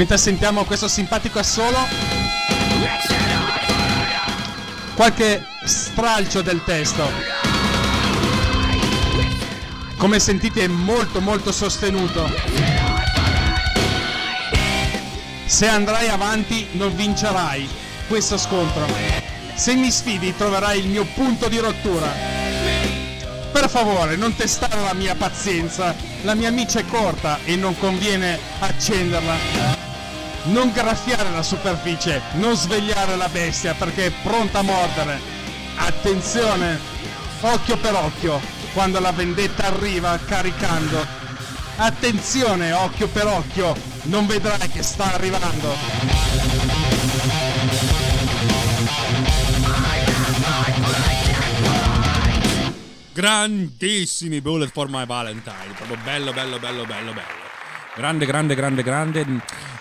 [0.02, 1.78] Mentre sentiamo questo simpatico assolo,
[4.96, 7.08] qualche stralcio del testo.
[9.98, 12.28] Come sentite è molto molto sostenuto.
[15.46, 17.70] Se andrai avanti non vincerai
[18.08, 18.88] questo scontro.
[19.54, 22.12] Se mi sfidi troverai il mio punto di rottura.
[23.52, 25.94] Per favore, non testare la mia pazienza.
[26.24, 29.81] La mia miccia è corta e non conviene accenderla.
[30.44, 35.20] Non graffiare la superficie, non svegliare la bestia perché è pronta a mordere.
[35.76, 36.80] Attenzione,
[37.42, 38.42] occhio per occhio,
[38.74, 41.06] quando la vendetta arriva caricando.
[41.76, 45.76] Attenzione, occhio per occhio, non vedrai che sta arrivando.
[53.14, 55.74] Grandissimi Bullet for My Valentine.
[55.76, 57.51] Proprio bello, bello, bello, bello, bello.
[57.96, 59.26] Grande, grande, grande, grande.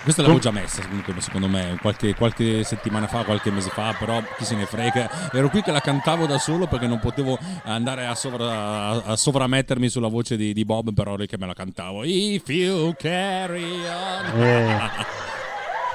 [0.02, 0.82] Questa l'avevo già messa,
[1.18, 5.30] secondo me, qualche, qualche settimana fa, qualche mese fa, però chi se ne frega.
[5.32, 9.88] Ero qui che la cantavo da solo perché non potevo andare a, sovra- a- sovramettermi
[9.88, 12.02] sulla voce di, di Bob, però ero che me la cantavo.
[12.04, 14.90] If you carry on.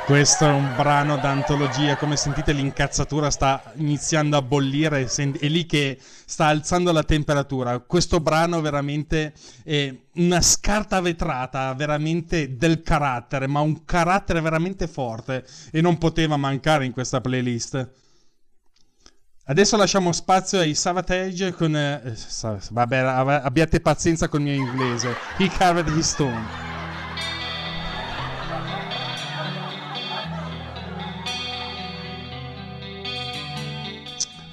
[0.05, 5.97] Questo è un brano d'antologia, come sentite l'incazzatura sta iniziando a bollire, è lì che
[5.99, 7.79] sta alzando la temperatura.
[7.79, 9.33] Questo brano veramente
[9.63, 16.37] è una scarta vetrata, veramente del carattere, ma un carattere veramente forte e non poteva
[16.37, 17.91] mancare in questa playlist.
[19.45, 21.75] Adesso lasciamo spazio ai Savatage con...
[21.75, 22.15] eh,
[22.69, 22.97] vabbè,
[23.43, 25.15] abbiate pazienza con il mio inglese.
[25.39, 26.74] He carved his stone.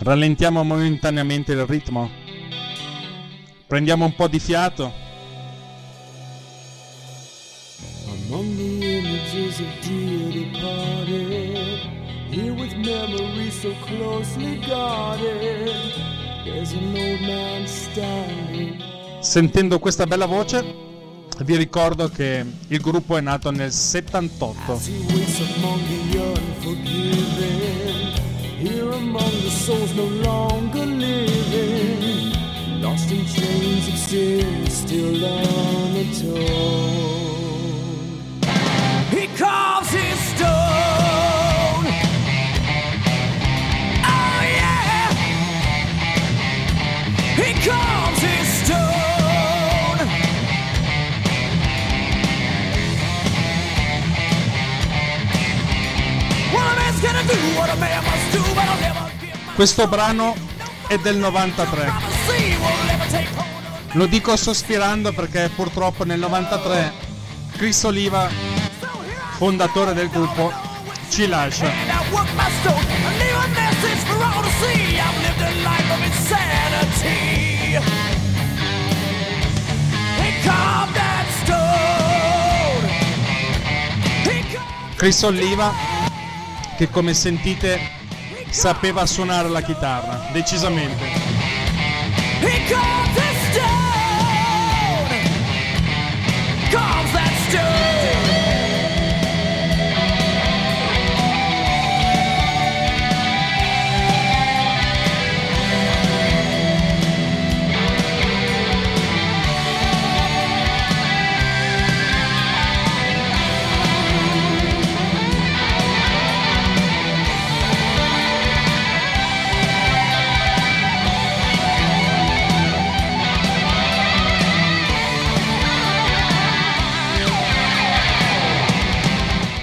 [0.05, 2.11] Rallentiamo momentaneamente il ritmo.
[3.69, 4.93] Prendiamo un po' di fiato.
[8.09, 11.79] Among the images of dear departed,
[12.31, 15.71] here with memories so closely guarded,
[16.45, 18.83] there's an old man standing.
[19.21, 20.65] Sentendo questa bella voce,
[21.45, 24.81] vi ricordo che il gruppo è nato nel 78.
[28.63, 32.33] Here among the souls no longer living,
[32.81, 36.43] lost in chains of sin, still unatold.
[39.11, 41.87] He carves his stone.
[44.15, 45.11] Oh yeah.
[47.43, 49.99] He carves his stone.
[56.55, 58.12] What a gonna do, what a man
[59.55, 60.35] Questo brano
[60.87, 61.85] è del 93.
[61.85, 62.17] promise.
[62.27, 66.93] See, will never take hold of Lo dico sospirando perché purtroppo nel 93
[67.57, 68.29] Chris Oliva,
[69.37, 70.53] fondatore del gruppo,
[71.11, 71.71] ci lascia.
[84.97, 85.73] Chris Oliva,
[86.77, 88.01] che come sentite
[88.53, 91.23] sapeva suonare la chitarra, decisamente.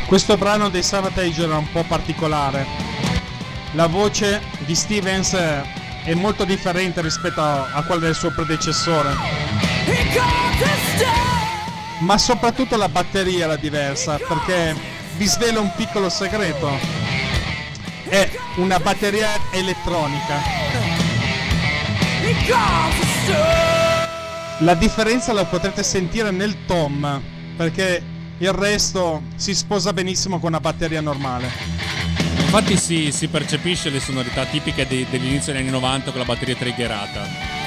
[0.09, 2.65] Questo brano dei Savatage era un po' particolare.
[3.73, 9.11] La voce di Stevens è molto differente rispetto a, quella del suo predecessore,
[11.99, 14.75] ma soprattutto la batteria era diversa perché
[15.15, 16.71] vi svelo un piccolo segreto.
[18.05, 20.41] È una batteria elettronica.
[24.57, 27.21] La differenza la potrete sentire nel tom,
[27.55, 31.49] perché il resto si sposa benissimo con una batteria normale.
[32.39, 36.55] Infatti si, si percepisce le sonorità tipiche dei- dell'inizio degli anni 90 con la batteria
[36.55, 37.58] triggerata.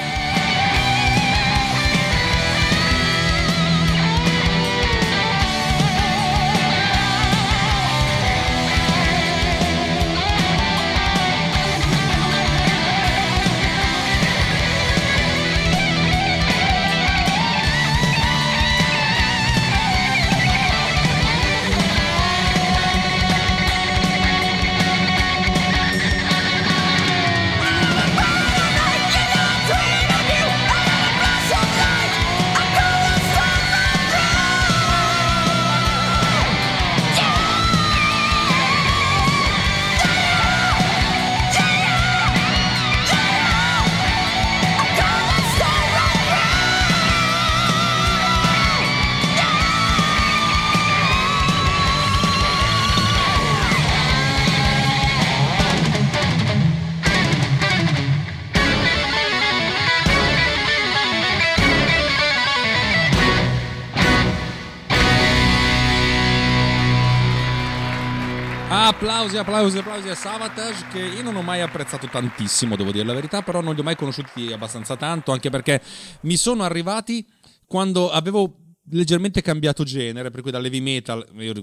[69.23, 73.12] Applausi, applausi, applausi a Savatage che io non ho mai apprezzato tantissimo, devo dire la
[73.12, 75.81] verità, però non li ho mai conosciuti abbastanza tanto, anche perché
[76.23, 77.25] mi sono arrivati
[77.64, 78.53] quando avevo
[78.91, 81.55] leggermente cambiato genere, per cui dall'heavy metal, io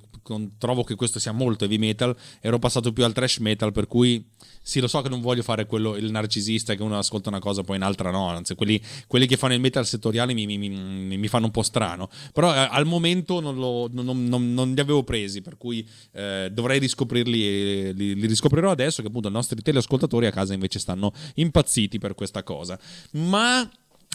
[0.57, 4.25] trovo che questo sia molto heavy metal, ero passato più al thrash metal, per cui
[4.61, 7.63] sì, lo so che non voglio fare quello, il narcisista che uno ascolta una cosa
[7.63, 11.27] poi un'altra no, anzi quelli, quelli che fanno il metal settoriale mi, mi- mi- mi
[11.27, 15.03] fanno un po' strano, però eh, al momento non, lo- non- non- non li avevo
[15.03, 19.61] presi, per cui eh, dovrei riscoprirli e li, li riscoprirò adesso che appunto i nostri
[19.61, 22.79] teleascoltatori a casa invece stanno impazziti per questa cosa.
[23.11, 23.67] Ma,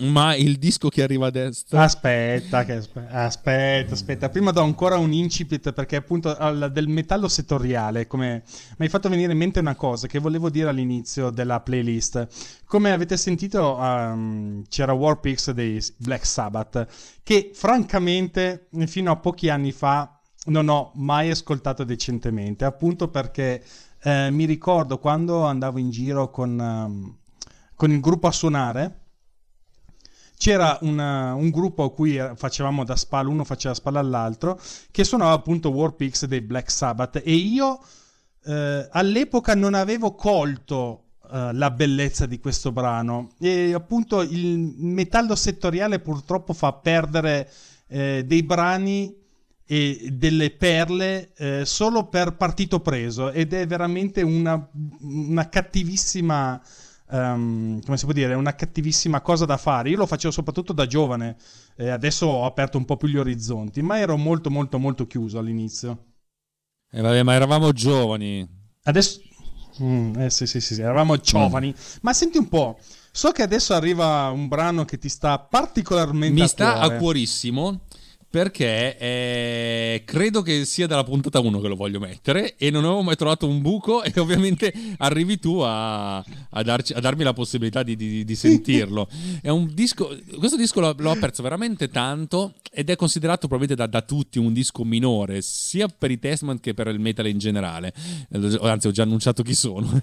[0.02, 1.82] ma il disco che arriva a destra...
[1.82, 4.28] Aspetta, che aspe- aspetta, aspetta.
[4.28, 8.42] Prima do ancora un incipit perché appunto al- del metallo settoriale, come
[8.76, 12.26] mi hai fatto venire in mente una cosa che volevo dire all'inizio della playlist.
[12.64, 16.86] Come avete sentito, um, c'era Warpix dei Black Sabbath,
[17.22, 23.62] che francamente fino a pochi anni fa non ho mai ascoltato decentemente, appunto perché
[24.02, 27.16] eh, mi ricordo quando andavo in giro con, um,
[27.76, 28.98] con il gruppo a suonare
[30.36, 34.60] c'era una- un gruppo a cui facevamo da spalla, uno faceva spalla all'altro,
[34.90, 37.20] che suonava appunto Warpix dei Black Sabbath.
[37.24, 37.80] E io
[38.46, 43.30] eh, all'epoca non avevo colto eh, la bellezza di questo brano.
[43.40, 47.50] E appunto il metallo settoriale purtroppo fa perdere
[47.88, 49.22] eh, dei brani
[49.66, 53.30] e delle perle eh, solo per partito preso.
[53.30, 54.68] Ed è veramente una,
[55.00, 56.60] una cattivissima
[57.14, 60.86] ehm, come si può dire una cattivissima cosa da fare io lo facevo soprattutto da
[60.86, 61.36] giovane
[61.76, 65.38] e adesso ho aperto un po' più gli orizzonti ma ero molto molto molto chiuso
[65.38, 66.04] all'inizio
[66.90, 68.46] Eh, vabbè, ma eravamo giovani.
[68.84, 69.20] Adesso.
[69.82, 71.74] Mm, eh sì, sì, sì, sì, eravamo giovani.
[72.02, 72.78] Ma senti un po'.
[73.10, 76.96] So che adesso arriva un brano che ti sta particolarmente Mi a sta cuore.
[76.96, 77.80] a cuorissimo
[78.34, 83.02] perché eh, credo che sia dalla puntata 1 che lo voglio mettere e non avevo
[83.02, 87.84] mai trovato un buco e ovviamente arrivi tu a, a darci- a darmi la possibilità
[87.84, 89.06] di, di- di sentirlo.
[89.40, 93.86] È un disco, questo disco l'ho, l'ho apprezzo veramente tanto ed è considerato probabilmente da,
[93.88, 97.92] da tutti un disco minore, sia per i Testament che per il metal in generale.
[98.32, 100.02] Eh, Anzi, ho già annunciato chi sono.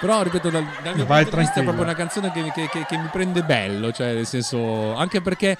[0.00, 2.68] Però, ripeto, dal, dal mio Vai punto di vista è proprio una canzone che, che-
[2.68, 5.56] che- che mi prende bello, cioè nel senso, anche perché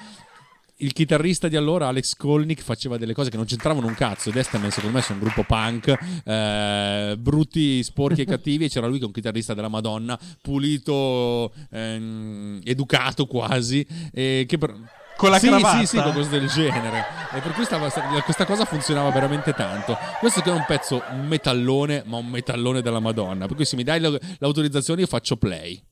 [0.79, 4.31] il chitarrista di allora, Alex Kolnick, faceva delle cose che non c'entravano un cazzo.
[4.31, 8.67] Testament, secondo me, sono un gruppo punk, eh, brutti, sporchi e cattivi.
[8.67, 13.87] E c'era lui che è un chitarrista della Madonna, pulito, ehm, educato quasi.
[14.13, 14.75] E che per-
[15.17, 15.79] Con la sì, cravatta?
[15.81, 17.05] Sì, sì, qualcosa del genere.
[17.35, 17.91] E per cui stava-
[18.23, 19.99] questa cosa funzionava veramente tanto.
[20.21, 23.47] Questo che è un pezzo un metallone, ma un metallone della Madonna.
[23.47, 24.01] Per cui se mi dai
[24.39, 25.83] l'autorizzazione io faccio play.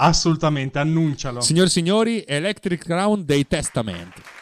[0.00, 1.40] Assolutamente, annuncialo.
[1.40, 4.37] Signori e signori, Electric Crown dei Testament.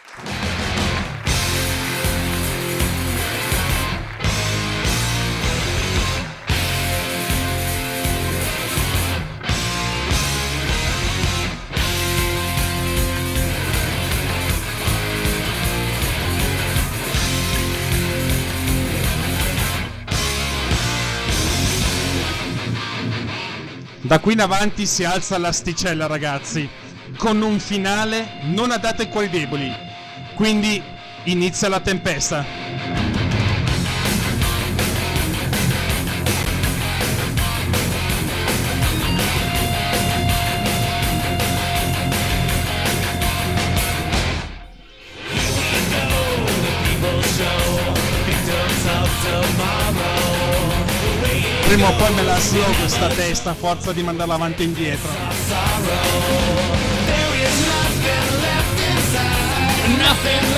[24.06, 26.68] Da qui in avanti si alza l'asticella, ragazzi.
[27.16, 29.68] Con un finale non adatto ai cuori deboli.
[30.36, 30.80] Quindi
[31.24, 32.65] inizia la tempesta.
[51.76, 55.10] Prima o poi me la sio questa testa a forza di mandarla avanti e indietro.
[59.98, 60.56] Nothing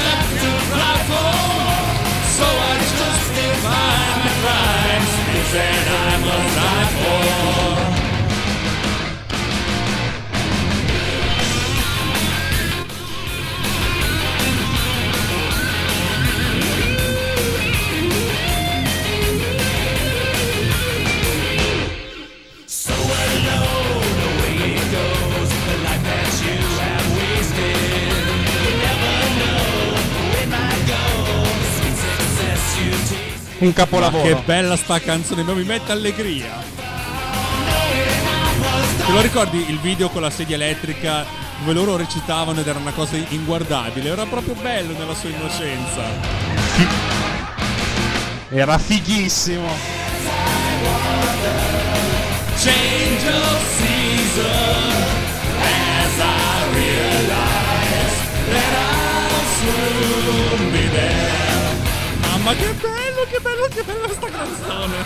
[33.60, 34.22] Un Ma capolavoro.
[34.22, 36.62] che bella sta canzone, ma mi mette allegria.
[39.06, 41.24] Te lo ricordi il video con la sedia elettrica
[41.58, 44.10] dove loro recitavano ed era una cosa inguardabile?
[44.10, 46.02] Era proprio bello nella sua innocenza.
[48.50, 49.66] Era fighissimo.
[52.60, 54.92] Change of season
[55.62, 57.47] as I realize
[62.38, 64.96] Mamma che bello, che bello, che bella sta canzone.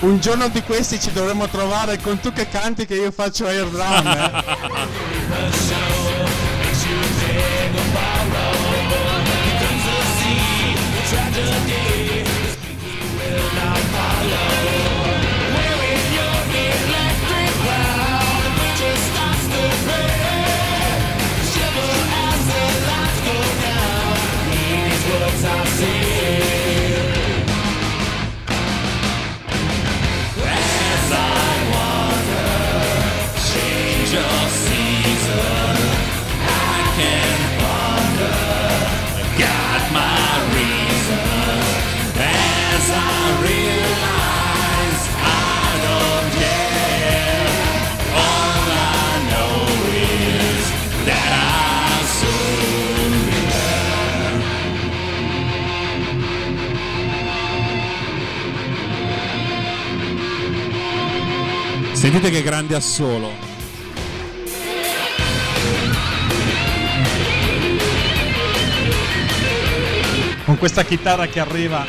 [0.00, 3.66] Un giorno di questi ci dovremmo trovare con tu che canti che io faccio air
[3.68, 4.06] drum.
[4.06, 5.93] eh.
[62.14, 63.28] Sentite che grande assolo.
[70.44, 71.84] Con questa chitarra che arriva.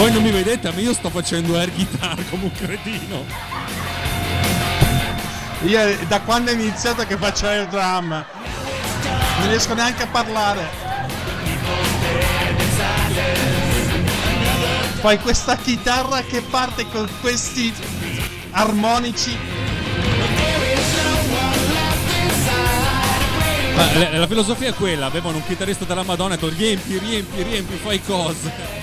[0.00, 3.22] Voi non mi vedete, ma io sto facendo air guitar come un cretino.
[5.64, 8.08] Io da quando è iniziato che faccio air drum.
[8.08, 10.70] Non riesco neanche a parlare.
[15.02, 17.70] Poi questa chitarra che parte con questi
[18.52, 19.36] armonici.
[23.74, 27.42] Ma la, la filosofia è quella, avevano un chitarrista della Madonna e detto riempi, riempi,
[27.42, 28.79] riempi, fai cose.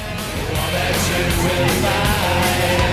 [0.74, 2.87] that you will find.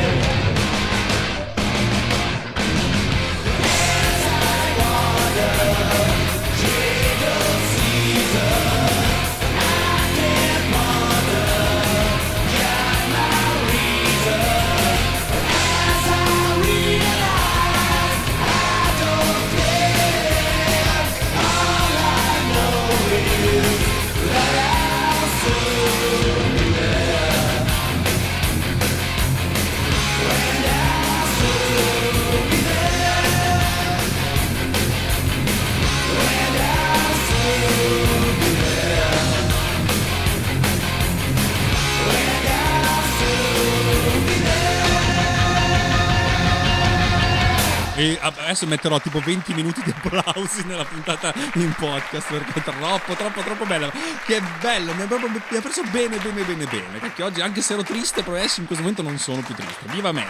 [47.96, 53.14] E adesso metterò tipo 20 minuti di applausi nella puntata in podcast perché è troppo,
[53.14, 53.88] troppo, troppo bella.
[54.24, 56.98] Che bello, mi ha, proprio, mi ha preso bene, bene, bene, bene.
[56.98, 59.86] Perché oggi, anche se ero triste, però adesso in questo momento non sono più triste.
[59.92, 60.26] Viva me!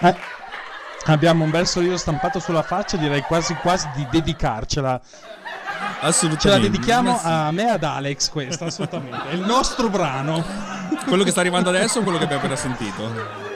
[0.00, 0.16] Eh,
[1.06, 5.00] abbiamo un bel sorriso stampato sulla faccia, direi quasi quasi di dedicarcela.
[6.00, 6.38] assolutamente.
[6.38, 7.26] Ce la dedichiamo sì.
[7.26, 9.30] a me e ad Alex questa, assolutamente.
[9.30, 10.44] È il nostro brano.
[11.06, 13.53] Quello che sta arrivando adesso o quello che abbiamo appena sentito?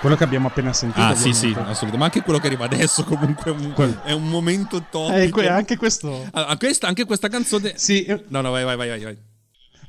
[0.00, 1.04] Quello che abbiamo appena sentito.
[1.04, 1.96] Ah, sì, sì, assolutamente.
[1.98, 5.10] Ma anche quello che arriva adesso, comunque, è un, è un momento top.
[5.10, 6.26] Eh, que- anche questo.
[6.32, 7.74] Allora, questa, anche questa canzone.
[7.76, 8.04] Sì.
[8.04, 9.18] eh, No, no, vai, vai, vai, vai.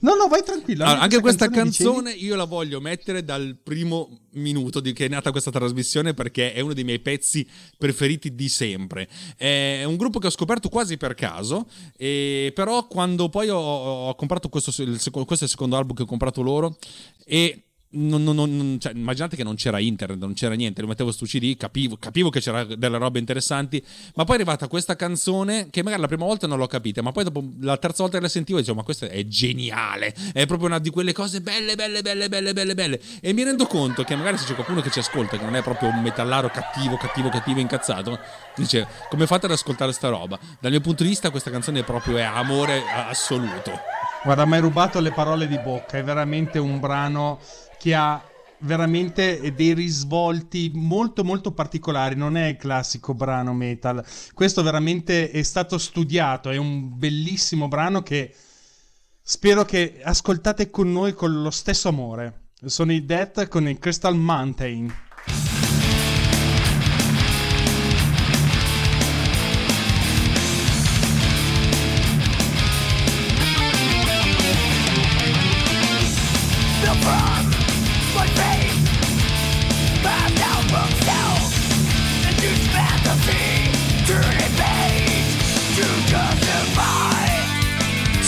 [0.01, 0.83] No, no, vai tranquillo.
[0.83, 5.07] Allora, anche questa canzone dicevi- io la voglio mettere dal primo minuto di che è
[5.07, 7.47] nata questa trasmissione perché è uno dei miei pezzi
[7.77, 9.07] preferiti di sempre.
[9.37, 14.15] È un gruppo che ho scoperto quasi per caso, e però quando poi ho, ho
[14.15, 16.77] comprato questo, il questo è il secondo album che ho comprato loro
[17.23, 17.67] e...
[17.91, 21.25] non- non- non- cioè, immaginate che non c'era internet, non c'era niente, lo mettevo su
[21.25, 23.83] CD, capivo, capivo che c'era delle robe interessanti,
[24.15, 27.11] ma poi è arrivata questa canzone che magari la prima volta non l'ho capita, ma
[27.11, 30.67] poi dopo la terza volta che la sentivo dicevo ma questa è geniale, è proprio
[30.67, 33.01] una di quelle cose belle, belle, belle, belle, belle, belle.
[33.19, 35.61] E mi rendo conto che magari se c'è qualcuno che ci ascolta, che non è
[35.61, 38.19] proprio un metallaro cattivo, cattivo, cattivo, incazzato,
[38.55, 40.39] dice come fate ad ascoltare sta roba?
[40.59, 43.71] Dal mio punto di vista questa canzone proprio è amore assoluto.
[44.23, 45.97] Guarda, mi hai rubato le parole di bocca.
[45.97, 47.39] È veramente un brano
[47.81, 48.23] che ha
[48.59, 52.13] veramente dei risvolti molto molto particolari.
[52.13, 54.05] Non è il classico brano metal.
[54.35, 56.51] Questo veramente è stato studiato.
[56.51, 58.35] È un bellissimo brano che
[59.19, 62.49] spero che ascoltate con noi con lo stesso amore.
[62.63, 64.93] Sono i Death con il Crystal Mountain.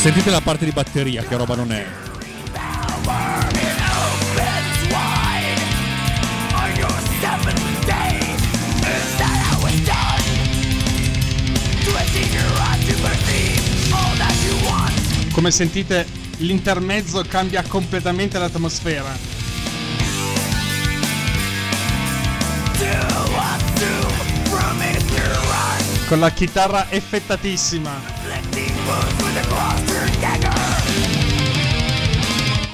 [0.03, 1.85] Sentite la parte di batteria, che roba non è.
[15.31, 16.05] Come sentite,
[16.39, 19.17] l'intermezzo cambia completamente l'atmosfera.
[26.07, 28.22] Con la chitarra effettatissima.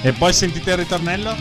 [0.01, 1.35] E poi sentite il ritornello?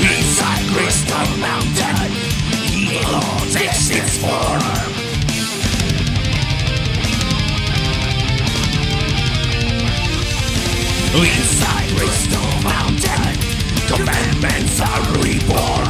[0.00, 2.12] Inside Crystal Mountain,
[2.72, 3.20] evil
[3.52, 4.97] takes its form.
[11.14, 13.38] Inside Crystal Mountain,
[13.88, 15.88] commandments are reborn.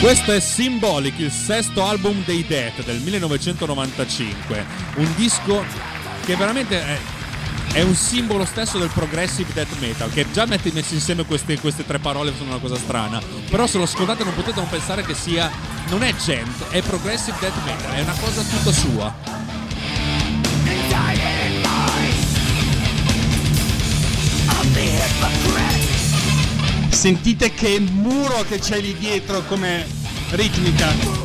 [0.00, 4.66] Questo è Symbolic, il sesto album dei Death del 1995.
[4.96, 5.64] Un disco
[6.24, 6.98] che veramente è,
[7.74, 10.10] è un simbolo stesso del progressive death metal.
[10.10, 13.20] Che già mette messi insieme queste, queste tre parole sono una cosa strana.
[13.48, 15.78] Però se lo ascoltate non potete non pensare che sia.
[15.90, 19.12] Non è gent, è progressive death metal, è una cosa tutta sua.
[26.90, 29.84] Sentite che muro che c'è lì dietro come
[30.30, 31.19] ritmica.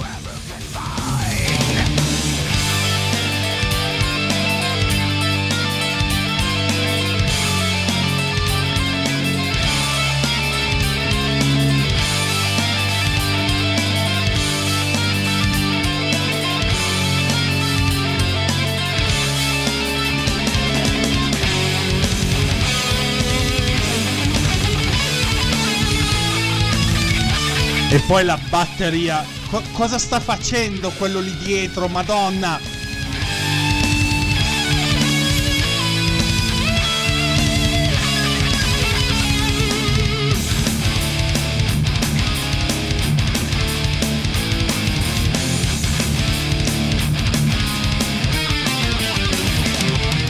[27.96, 29.24] E poi la batteria.
[29.50, 31.88] Co- cosa sta facendo quello lì dietro?
[31.88, 32.60] Madonna!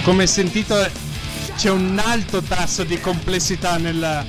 [0.03, 0.75] Come sentito
[1.57, 4.23] c'è un alto tasso di complessità nel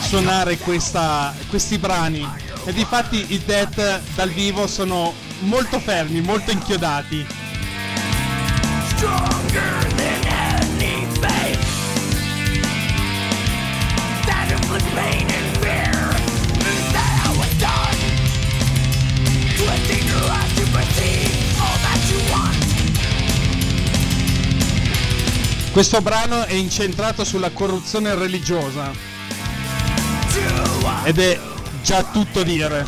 [0.00, 7.26] suonare questa- questi brani e difatti i Death dal vivo sono molto fermi, molto inchiodati.
[8.88, 11.58] Stronger than any faith.
[14.26, 16.12] That inflicts pain and fear.
[16.92, 17.96] That I was done.
[19.56, 22.66] Twisting your eyes to perceive all that you want.
[25.72, 28.92] Questo brano è incentrato sulla corruzione religiosa
[31.04, 31.56] ed è
[31.88, 32.86] già tutto dire.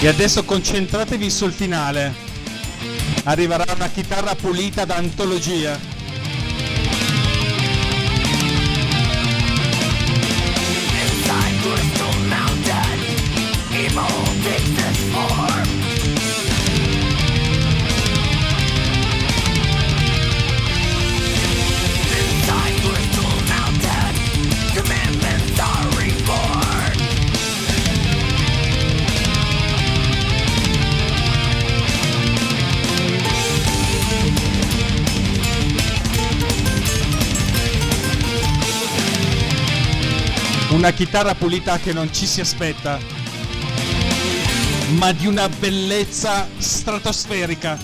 [0.00, 2.14] E adesso concentratevi sul finale.
[3.24, 5.93] Arriverà una chitarra pulita da antologia.
[40.84, 42.98] Una chitarra pulita che non ci si aspetta,
[44.98, 47.78] ma di una bellezza stratosferica.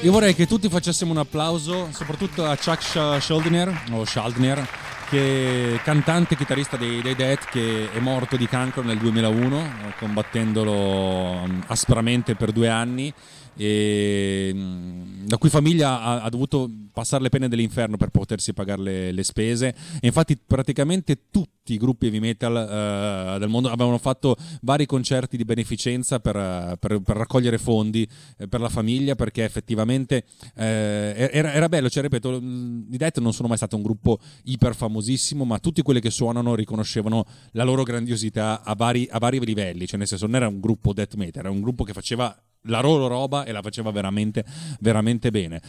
[0.00, 4.66] Io vorrei che tutti facessimo un applauso, soprattutto a Chuck Sch- Schuldiner, o Schaldner,
[5.08, 9.94] che cantante e chitarrista dei, dei Death che è morto di cancro nel 2001 eh,
[9.98, 13.12] combattendolo mm, aspramente per due anni
[13.56, 18.82] e mm, la cui famiglia ha, ha dovuto passare le pene dell'inferno per potersi pagare
[18.82, 19.74] le, le spese.
[20.00, 25.36] E infatti praticamente tutti i gruppi heavy metal eh, del mondo avevano fatto vari concerti
[25.36, 31.28] di beneficenza per, eh, per- per raccogliere fondi eh, per la famiglia perché effettivamente eh,
[31.32, 34.74] era, era bello, cioè ripeto, mm, i Death non sono mai stato un gruppo iper
[34.74, 39.86] famosissimo ma tutti quelli che suonano riconoscevano la loro grandiosità a vari, a vari livelli,
[39.86, 42.34] cioè nel senso non era un gruppo death metal, era un gruppo che faceva
[42.66, 44.44] la loro roba e la faceva veramente,
[44.80, 45.60] veramente bene.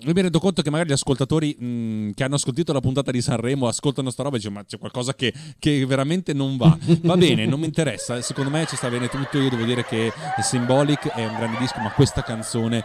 [0.00, 3.22] Io mi rendo conto che magari gli ascoltatori mh, che hanno ascoltato la puntata di
[3.22, 6.76] Sanremo ascoltano sta roba e dicono ma c'è qualcosa che, che veramente non va.
[7.02, 10.12] Va bene, non mi interessa, secondo me ci sta bene tutto, io devo dire che
[10.40, 12.84] Symbolic è un grande disco, ma questa canzone...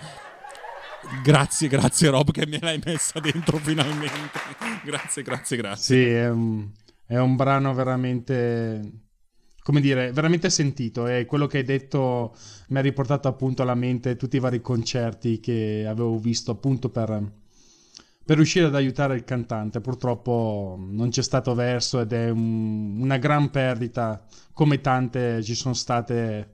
[1.24, 4.40] Grazie, grazie Rob che me l'hai messa dentro finalmente.
[4.84, 5.96] Grazie, grazie, grazie.
[5.96, 6.68] Sì, è un,
[7.06, 8.82] è un brano veramente,
[9.68, 11.08] come dire, veramente sentito.
[11.08, 12.34] E quello che hai detto
[12.70, 17.22] mi ha riportato appunto alla mente tutti i vari concerti che avevo visto appunto per,
[18.24, 19.82] per riuscire ad aiutare il cantante.
[19.82, 25.74] Purtroppo non c'è stato verso ed è un- una gran perdita, come tante ci sono
[25.74, 26.54] state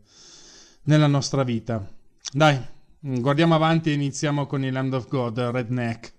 [0.86, 1.88] nella nostra vita.
[2.32, 2.59] Dai,
[2.99, 6.14] guardiamo avanti e iniziamo con il Land of God, Redneck.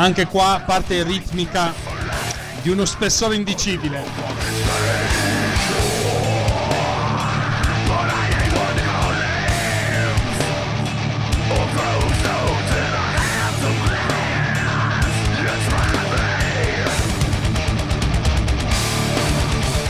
[0.00, 1.74] Anche qua parte ritmica
[2.62, 4.02] di uno spessore indicibile.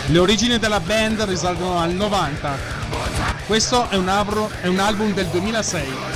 [0.07, 2.59] Le origini della band risalgono al 90.
[3.47, 6.10] Questo è un, album del 2006.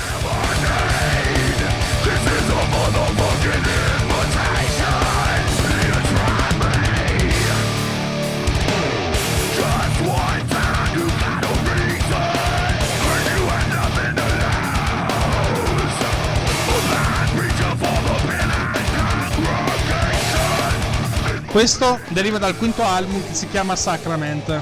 [21.54, 24.60] Questo deriva dal quinto album che si chiama Sacrament.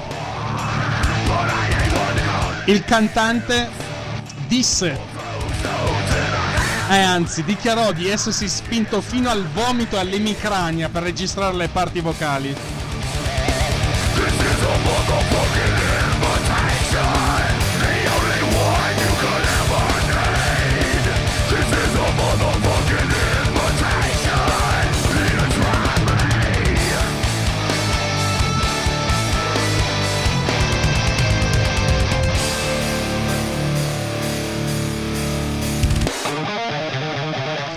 [2.67, 3.67] Il cantante
[4.45, 4.99] disse,
[6.91, 11.99] eh, anzi dichiarò di essersi spinto fino al vomito e all'emicrania per registrare le parti
[11.99, 12.55] vocali.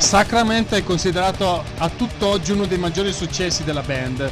[0.06, 4.30] Sacrament è considerato a tutt'oggi uno dei maggiori successi della band,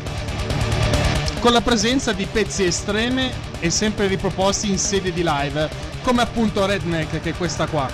[1.41, 5.69] con la presenza di pezzi estreme e sempre riproposti in sede di live,
[6.03, 7.91] come appunto Redneck che è questa qua.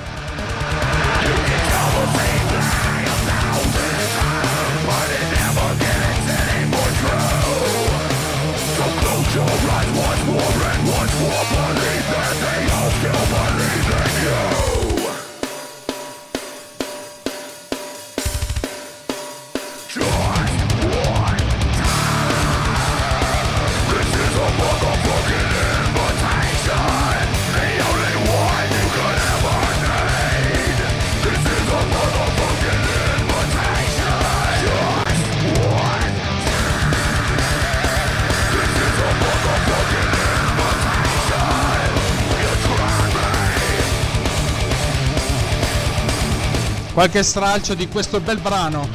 [47.01, 48.87] Qualche stralcio di questo bel brano.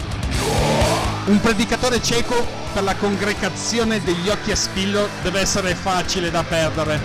[1.26, 2.36] Un predicatore cieco
[2.72, 7.00] per la congregazione degli occhi a spillo deve essere facile da perdere.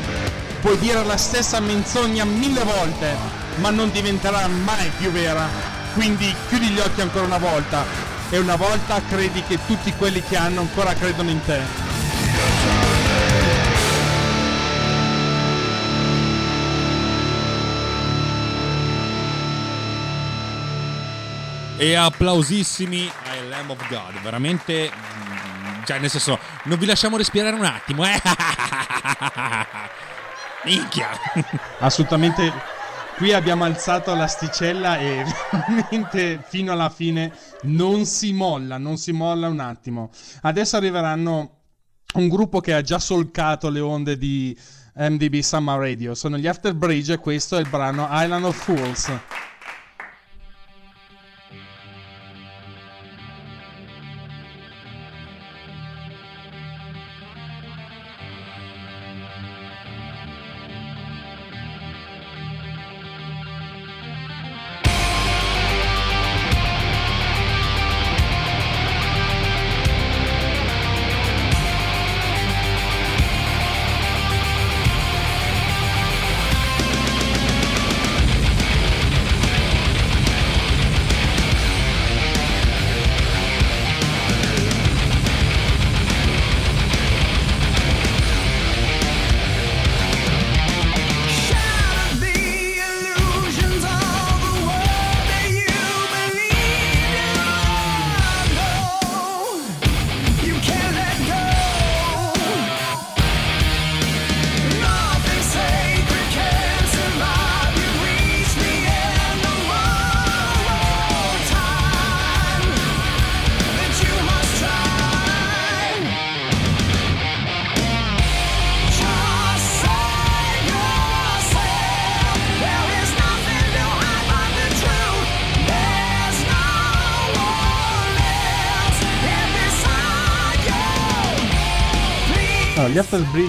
[0.61, 3.17] Puoi dire la stessa menzogna mille volte,
[3.61, 5.49] ma non diventerà mai più vera.
[5.95, 7.83] Quindi chiudi gli occhi ancora una volta
[8.29, 11.90] e una volta credi che tutti quelli che hanno ancora credono in te.
[21.83, 24.21] E applausissimi ai Lamb of God.
[24.23, 24.91] Veramente.
[24.95, 28.21] mm, Cioè, nel senso, non vi lasciamo respirare un attimo, eh?
[30.65, 31.09] Minchia!
[31.81, 32.53] Assolutamente.
[33.17, 39.49] Qui abbiamo alzato l'asticella e veramente fino alla fine non si molla, non si molla
[39.49, 40.11] un attimo.
[40.43, 41.57] Adesso arriveranno
[42.15, 44.57] un gruppo che ha già solcato le onde di
[44.97, 46.15] MDB Summer Radio.
[46.15, 49.11] Sono gli After Bridge e questo è il brano Island of Fools.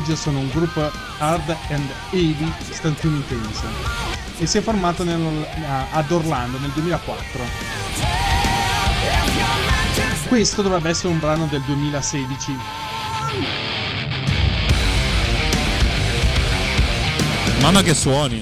[0.02, 3.66] Bridge sono un gruppo hard and heavy statunitense
[4.39, 7.43] e si è formato nel- a- ad Orlando nel 2004.
[10.28, 12.58] Questo dovrebbe essere un brano del 2016.
[17.60, 18.41] Mamma che suoni!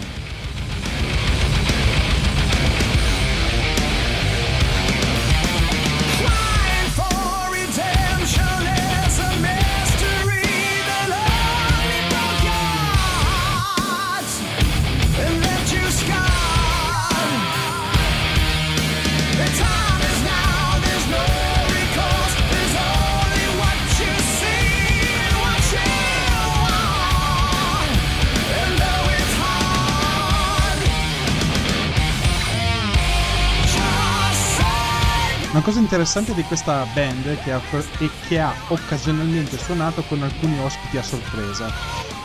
[35.70, 37.62] Cosa interessante di questa band che ha,
[38.00, 41.72] è che ha occasionalmente suonato con alcuni ospiti a sorpresa,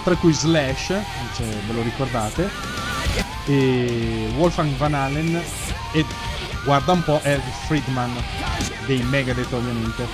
[0.03, 0.95] tra cui Slash,
[1.33, 2.49] se ve lo ricordate,
[3.45, 5.43] e Wolfgang Van Halen
[5.93, 6.07] e
[6.65, 8.15] guarda un po' Eric Friedman
[8.87, 10.07] dei Megadeth ovviamente.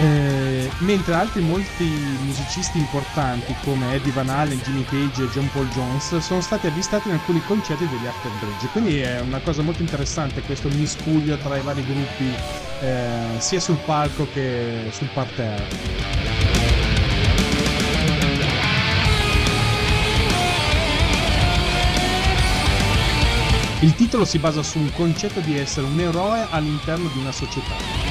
[0.00, 0.39] Eh,
[0.78, 1.84] mentre altri molti
[2.24, 7.08] musicisti importanti come Eddie Van Halen, Jimmy Page e John Paul Jones sono stati avvistati
[7.08, 8.66] in alcuni concerti degli After Bridge.
[8.68, 12.34] Quindi è una cosa molto interessante questo miscuglio tra i vari gruppi,
[12.80, 16.10] eh, sia sul palco che sul parterre.
[23.82, 28.09] Il titolo si basa su un concetto di essere un eroe all'interno di una società.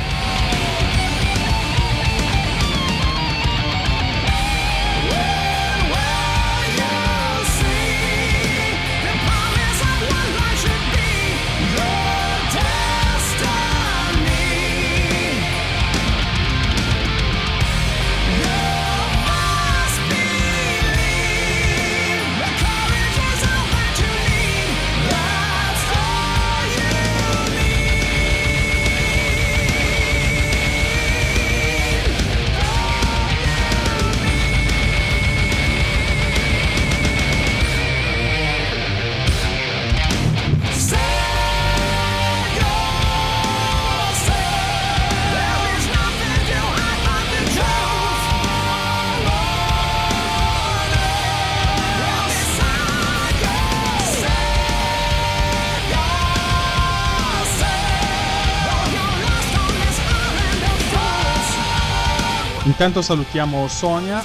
[62.80, 64.24] Intanto salutiamo Sonia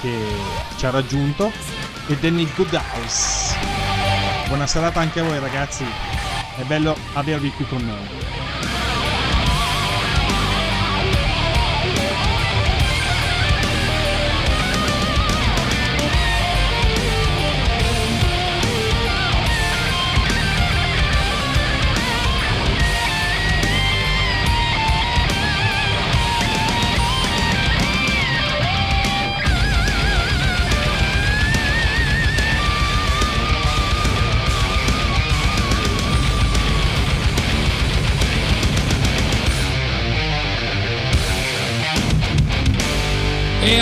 [0.00, 0.24] che
[0.76, 1.50] ci ha raggiunto
[2.06, 3.56] e Danny Goodhouse.
[4.46, 5.84] Buona serata anche a voi ragazzi,
[6.58, 8.37] è bello avervi qui con noi.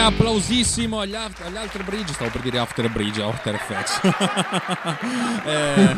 [0.07, 4.01] Applausissimo agli, af- agli Alter Bridge, stavo per dire After Bridge, After Effects.
[5.47, 5.95] Eh,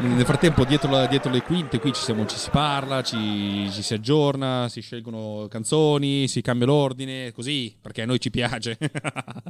[0.00, 3.82] nel frattempo, dietro, la- dietro le quinte, qui ci, siamo- ci si parla, ci, ci
[3.82, 8.78] si aggiorna, si scelgono canzoni, si cambia l'ordine, così, perché a noi ci piace.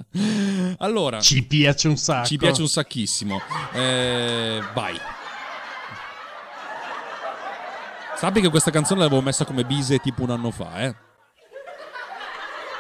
[0.79, 2.27] allora, Ci piace un sacco.
[2.27, 3.41] ci piace un sacchissimo.
[3.75, 4.99] Eh, vai.
[8.17, 10.95] Sappi che questa canzone l'avevo messa come bise tipo un anno fa, eh.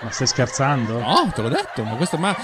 [0.02, 0.98] Ma stai scherzando?
[0.98, 2.36] No, te l'ho detto, ma, questo, ma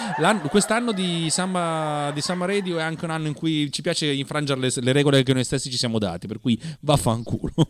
[0.48, 4.58] quest'anno di Samba, di Samba Radio è anche un anno in cui ci piace infrangere
[4.58, 7.52] le, le regole che noi stessi ci siamo dati, per cui vaffanculo.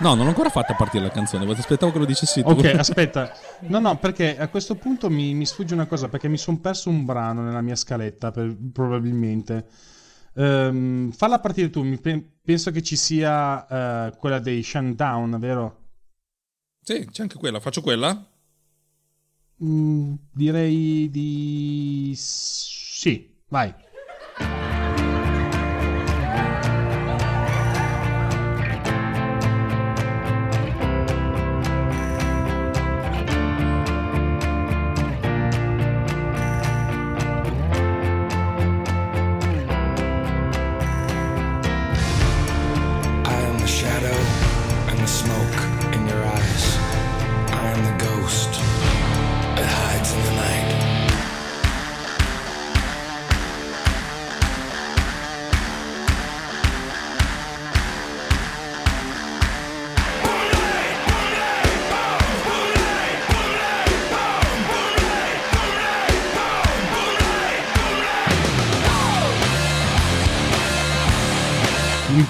[0.00, 2.48] no, non l'ho ancora fatta partire la canzone, aspettavo che lo dicessi tu.
[2.48, 3.32] Ok, aspetta.
[3.60, 6.90] No, no, perché a questo punto mi, mi sfugge una cosa, perché mi sono perso
[6.90, 9.66] un brano nella mia scaletta, per- probabilmente.
[10.34, 15.84] Ehm, falla partire tu, mi pe- penso che ci sia eh, quella dei Shundown, vero?
[16.88, 18.24] Sì, c'è anche quella, faccio quella?
[19.60, 22.12] Mm, direi di...
[22.14, 23.74] sì, vai.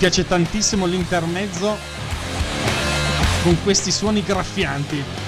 [0.09, 1.77] Piace tantissimo l'intermezzo
[3.43, 5.26] con questi suoni graffianti.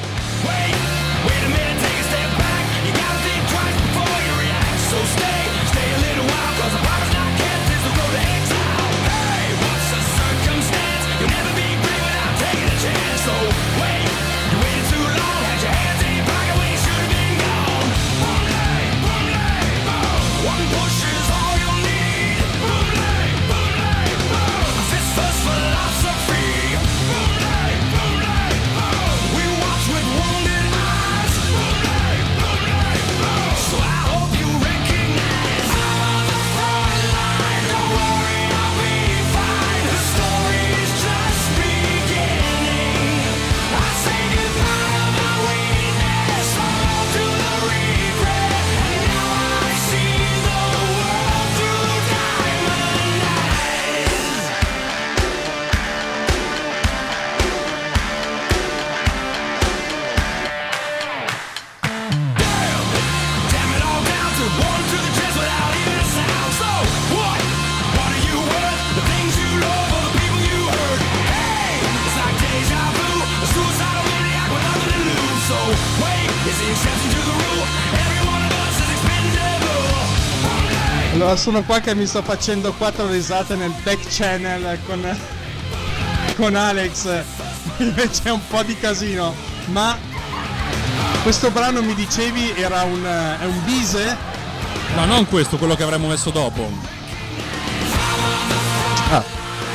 [81.28, 85.18] Allora sono qua che mi sto facendo quattro risate nel back channel con,
[86.36, 87.22] con Alex.
[87.76, 89.34] Invece è un po' di casino.
[89.66, 89.94] Ma
[91.22, 94.16] questo brano mi dicevi era un, è un bise?
[94.94, 96.72] No, non questo, quello che avremmo messo dopo.
[99.10, 99.22] Ah,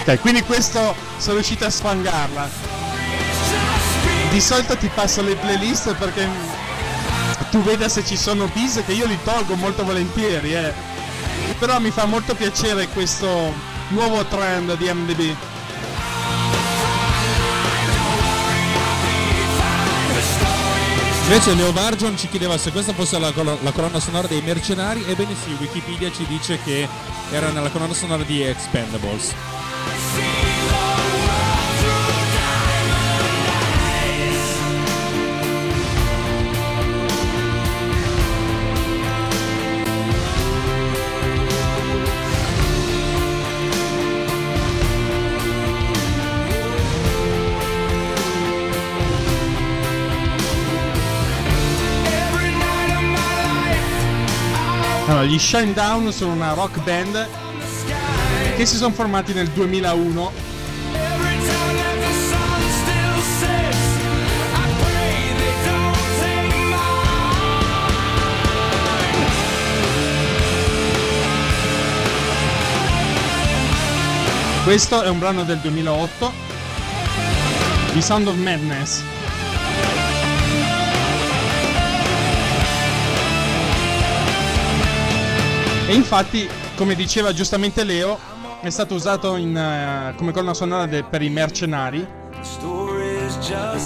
[0.01, 2.49] ok, quindi questo sono riuscito a sfangarla.
[4.31, 6.27] Di solito ti passo le playlist perché
[7.51, 10.92] tu veda se ci sono bis che io li tolgo molto volentieri, eh.
[11.64, 13.53] Però mi fa molto piacere questo
[13.88, 15.34] nuovo trend di MDB.
[21.22, 25.06] Invece Leo Bargion ci chiedeva se questa fosse la, colo- la colonna sonora dei mercenari.
[25.07, 26.85] Ebbene sì, Wikipedia ci dice che
[27.31, 29.62] era nella colonna sonora di Expendables.
[55.25, 57.27] Gli Shine Down sono una rock band
[58.57, 60.31] che si sono formati nel 2001
[60.93, 63.77] every time that the sun still sets,
[64.53, 66.51] I pray they don't take
[74.65, 76.31] Questo è un brano del 2008
[77.93, 79.12] di Sound of Madness.
[85.85, 88.18] E infatti, come diceva giustamente Leo,
[88.61, 92.05] è stato usato in, eh, come colonna sonora de- per i mercenari,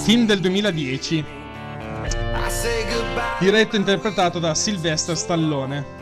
[0.04, 3.22] film del 2010, I say goodbye.
[3.40, 5.96] Diretto e interpretato da Sylvester Stallone.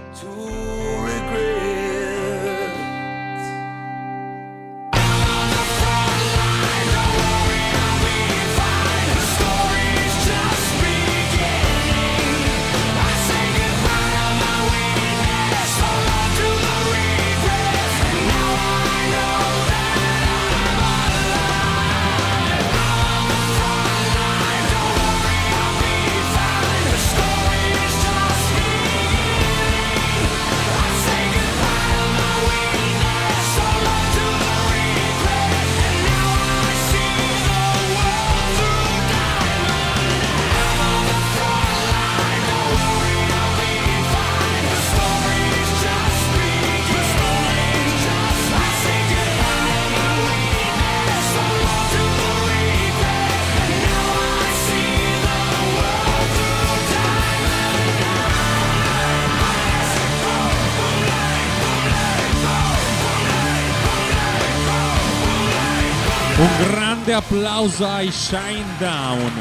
[67.66, 69.32] Applauso ai Shine Down.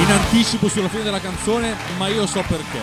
[0.00, 2.80] In anticipo sulla fine della canzone, ma io so perché.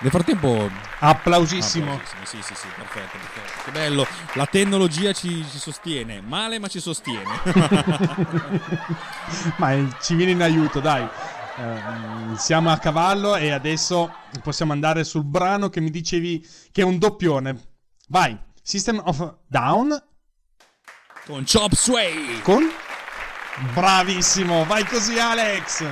[0.00, 0.70] Nel frattempo,
[1.00, 1.92] Applausissimo.
[1.92, 3.62] Ah, bravissimo, sì, sì, sì, perfetto, perfetto.
[3.64, 7.30] Che bello, la tecnologia ci, ci sostiene, male ma ci sostiene.
[9.56, 11.06] Ma eh, ci viene in aiuto, dai.
[11.56, 14.12] Ehm, siamo a cavallo e adesso
[14.42, 17.56] possiamo andare sul brano che mi dicevi che è un doppione.
[18.08, 18.36] Vai,
[18.68, 19.98] System of Down
[21.24, 22.42] Con Chop Sway.
[22.42, 22.70] con...
[23.72, 25.86] Bravissimo, vai così Alex.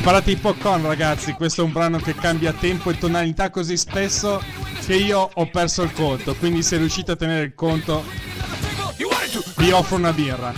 [0.00, 4.42] Preparate i popcorn ragazzi, questo è un brano che cambia tempo e tonalità così spesso
[4.86, 8.02] che io ho perso il conto, quindi se riuscite a tenere il conto
[9.58, 10.54] vi offro una birra.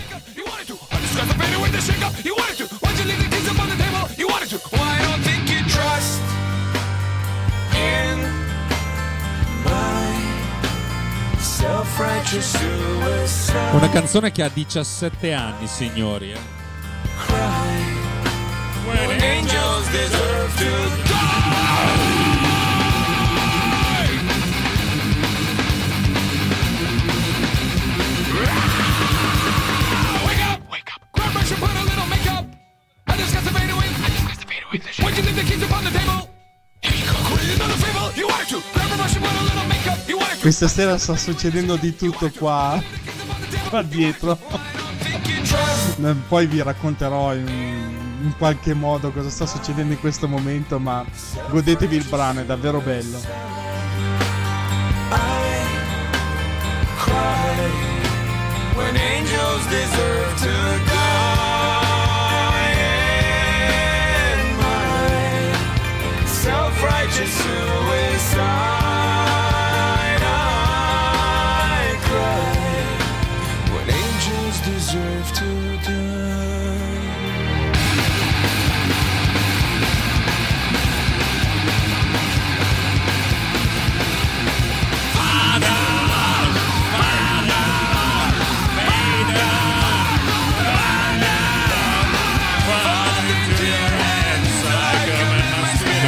[13.72, 16.30] Una canzone che ha 17 anni, signori.
[16.30, 17.61] eh.
[19.92, 20.72] Deserve to.
[35.02, 36.28] Why'd you leave the keys upon the table?
[36.80, 37.12] Here you go.
[37.28, 38.10] Quit another fable.
[38.16, 38.62] You wanted to.
[38.72, 40.08] Grab a brush and put a little makeup.
[40.08, 40.40] You wanted to.
[40.40, 42.82] Questa sera sta succedendo di tutto qua,
[43.68, 44.38] qua dietro.
[45.02, 47.46] Think Poi vi racconterò in,
[48.22, 51.04] in qualche modo cosa sta succedendo in questo momento, ma
[51.50, 53.18] godetevi il brano, è davvero bello.
[56.96, 57.70] cry
[58.76, 61.01] when angels deserve to die.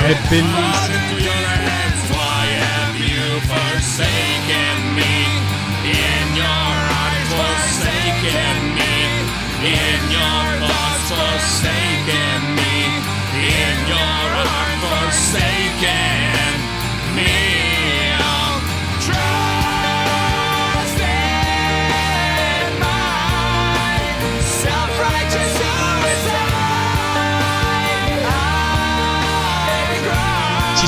[0.07, 0.84] È bellissimo.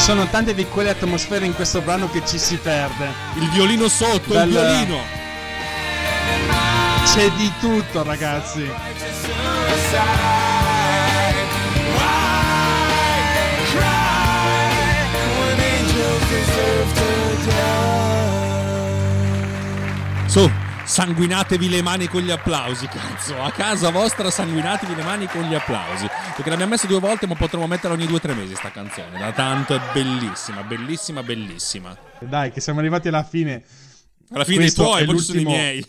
[0.06, 3.08] Sono tante di quelle atmosfere in questo brano che ci si perde.
[3.40, 4.98] Il violino sotto, Dal- il violino.
[7.12, 8.70] C'è di tutto, ragazzi.
[20.26, 20.48] Su,
[20.84, 23.42] sanguinatevi le mani con gli applausi, cazzo.
[23.42, 26.08] A casa vostra sanguinatevi le mani con gli applausi.
[26.36, 29.18] Perché l'abbiamo messa due volte, ma potremo metterla ogni due o tre mesi sta canzone.
[29.18, 31.96] Da tanto è bellissima, bellissima, bellissima.
[32.18, 33.64] Dai, che siamo arrivati alla fine.
[34.32, 35.86] Alla fine Questo i tuoi, poi ci sono i miei.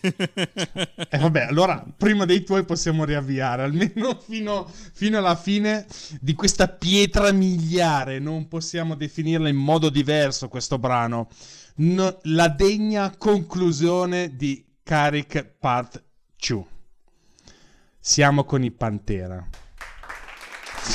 [1.10, 5.84] E vabbè, allora, prima dei tuoi possiamo riavviare, almeno fino, fino alla fine
[6.18, 8.18] di questa pietra miliare.
[8.18, 11.28] Non possiamo definirla in modo diverso questo brano.
[11.76, 16.02] No- la degna conclusione di Carrick Part
[16.38, 16.64] 2.
[18.00, 19.46] Siamo con i Pantera.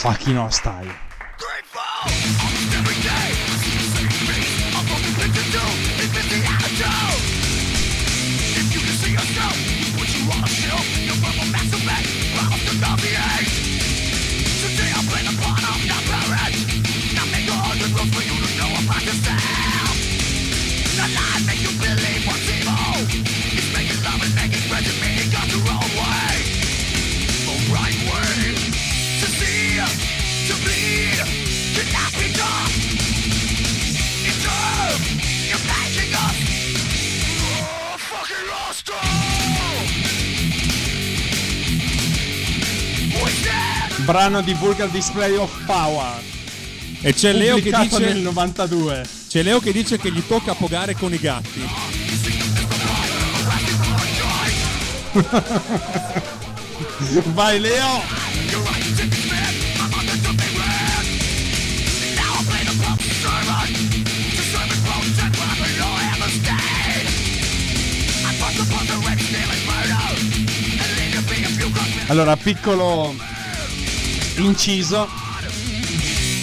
[0.02, 0.91] Fucking hostile.
[44.14, 46.22] Brano di Vulgar Display of Power.
[47.02, 49.03] e c'è Leo, che dice, nel 92.
[49.27, 51.68] c'è Leo che dice che gli tocca pogare con i gatti.
[57.34, 58.02] Vai Leo!
[72.10, 73.33] Allora, piccolo
[74.38, 75.08] inciso.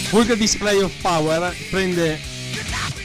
[0.09, 2.19] Vulgar Display of Power prende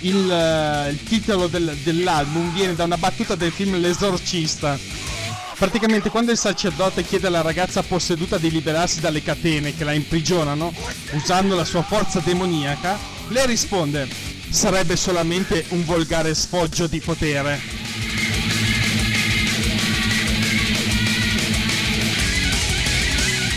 [0.00, 4.78] il, eh, il titolo del- dell'album, viene da una battuta del film L'esorcista.
[5.58, 10.72] Praticamente quando il sacerdote chiede alla ragazza posseduta di liberarsi dalle catene che la imprigionano,
[11.12, 12.98] usando la sua forza demoniaca,
[13.28, 14.06] lei risponde,
[14.50, 17.75] sarebbe solamente un volgare sfoggio di potere.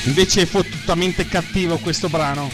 [0.10, 2.50] Invece è fottutamente cattivo questo brano.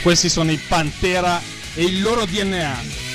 [0.00, 1.42] Questi sono i Pantera
[1.74, 3.07] e il loro DNA.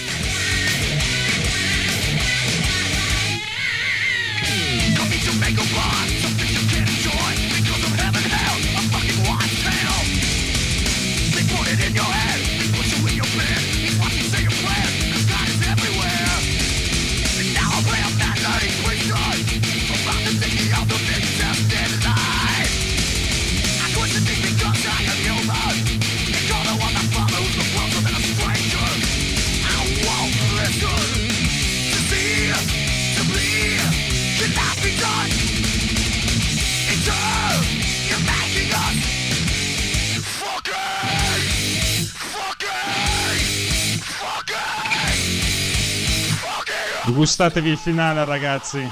[47.13, 48.89] Gustatevi il finale, ragazzi.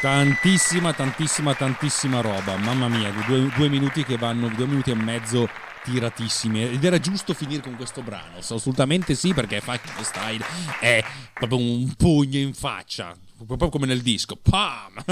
[0.00, 2.56] Tantissima, tantissima, tantissima roba.
[2.58, 5.48] Mamma mia, due, due minuti che vanno, due minuti e mezzo
[5.82, 6.72] tiratissimi.
[6.72, 8.36] Ed era giusto finire con questo brano.
[8.38, 10.44] Assolutamente sì, perché Fucking Style
[10.80, 11.02] è
[11.32, 13.14] proprio un pugno in faccia.
[13.46, 14.36] Proprio come nel disco.
[14.36, 15.02] Pam!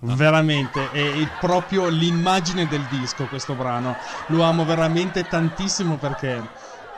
[0.16, 3.96] Veramente, è il- proprio l'immagine del disco questo brano.
[4.28, 6.40] Lo amo veramente tantissimo perché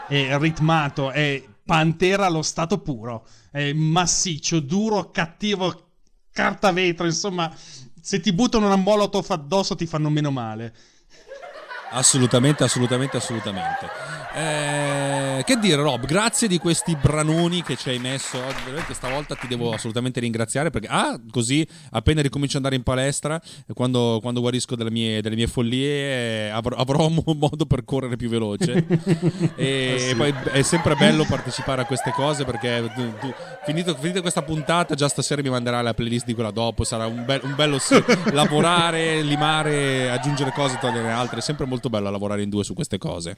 [0.07, 3.29] è ritmato, è Pantera allo stato puro.
[3.49, 5.91] È massiccio, duro, cattivo,
[6.33, 7.49] carta vetro, insomma,
[8.01, 10.75] se ti buttano una molotov addosso ti fanno meno male.
[11.91, 13.87] Assolutamente, assolutamente, assolutamente.
[14.33, 18.63] Eh, che dire, Rob, grazie di questi branoni che ci hai messo oggi.
[18.65, 23.41] Veramente stavolta ti devo assolutamente ringraziare perché, ah, così appena ricomincio ad andare in palestra,
[23.67, 27.85] eh, quando, quando guarisco delle mie, delle mie follie, eh, avrò, avrò mo- modo per
[27.85, 28.87] correre più veloce.
[29.57, 33.35] e poi è sempre bello partecipare a queste cose perché tu- tu-
[33.65, 36.85] finito, finita questa puntata, già stasera mi manderai la playlist di quella dopo.
[36.85, 38.01] Sarà un, bel- un bello sì,
[38.33, 41.39] lavorare, limare, aggiungere cose, togliere altre.
[41.39, 43.37] È sempre molto bello lavorare in due su queste cose.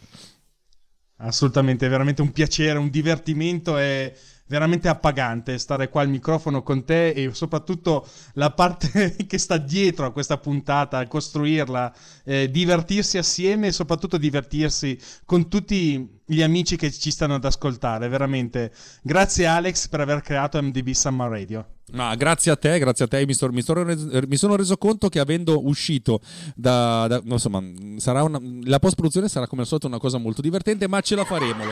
[1.25, 4.15] Assolutamente, è veramente un piacere, un divertimento e
[4.53, 10.05] veramente appagante stare qua al microfono con te e soprattutto la parte che sta dietro
[10.05, 11.95] a questa puntata, costruirla,
[12.25, 18.09] eh, divertirsi assieme e soprattutto divertirsi con tutti gli amici che ci stanno ad ascoltare.
[18.09, 18.73] Veramente
[19.03, 21.67] grazie Alex per aver creato MDB Summer Radio.
[21.93, 24.77] Ma grazie a te, grazie a te, mi, sto- mi sto res- mi sono reso
[24.79, 26.21] conto che avendo uscito
[26.55, 30.89] da, da- insomma, una- la post produzione sarà come al solito una cosa molto divertente,
[30.89, 31.65] ma ce la faremo.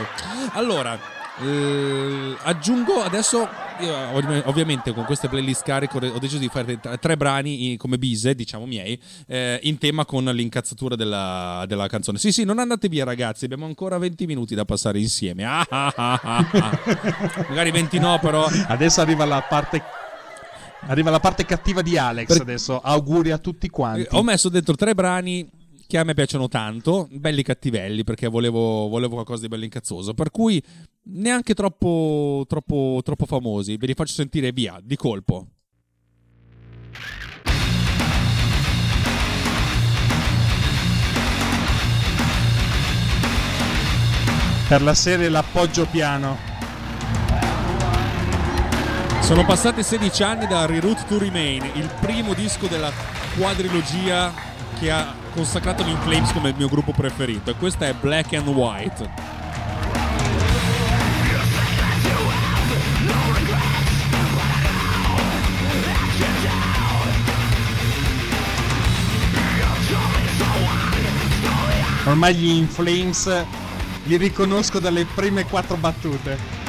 [0.52, 0.98] Allora,
[1.42, 3.48] eh, aggiungo adesso,
[4.44, 9.00] ovviamente con queste playlist carico ho deciso di fare tre, brani come bise, diciamo miei,
[9.26, 12.18] eh, in tema con l'incazzatura della, della canzone.
[12.18, 15.44] Sì, sì, non andate via ragazzi, abbiamo ancora 20 minuti da passare insieme.
[15.46, 16.78] Ah, ah, ah, ah, ah.
[17.48, 19.82] Magari 20 no, però Adesso arriva la parte
[20.86, 22.80] arriva la parte cattiva di Alex Per- adesso.
[22.80, 24.02] Auguri a tutti quanti.
[24.02, 25.48] Eh, Ho messo dentro tre brani
[25.86, 30.14] che a me piacciono tanto, belli cattivelli, perché volevo, volevo qualcosa di bello incazzoso.
[30.14, 30.62] Per cui
[31.04, 33.76] neanche troppo, troppo, troppo famosi.
[33.76, 35.46] Ve li faccio sentire via, di colpo.
[44.68, 46.49] Per la serie l'appoggio piano.
[49.30, 52.90] Sono passati 16 anni da Reroute to Remain, il primo disco della
[53.36, 54.32] quadrilogia
[54.76, 57.50] che ha consacrato gli In Flames come il mio gruppo preferito.
[57.50, 59.08] E questa è Black and White.
[72.06, 73.44] Ormai gli In Flames
[74.06, 76.59] li riconosco dalle prime quattro battute.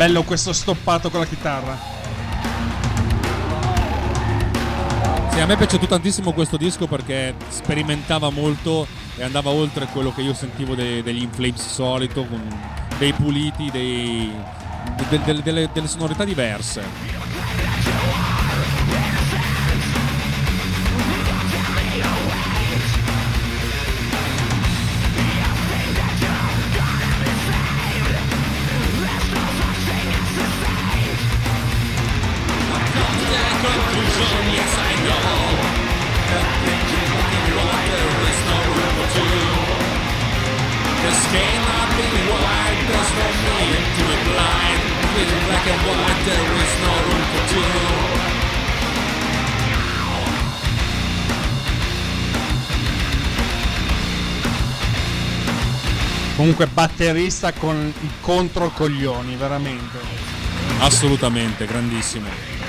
[0.00, 1.78] Bello questo stoppato con la chitarra.
[5.30, 8.86] Sì, a me è piaciuto tantissimo questo disco perché sperimentava molto
[9.16, 12.40] e andava oltre quello che io sentivo de- degli In Flames solito, con
[12.96, 14.32] dei puliti, dei-
[15.10, 18.29] de- de- delle, delle sonorità diverse.
[56.36, 59.98] Comunque batterista con i controcoglioni, veramente.
[60.80, 62.59] Assolutamente, grandissimo.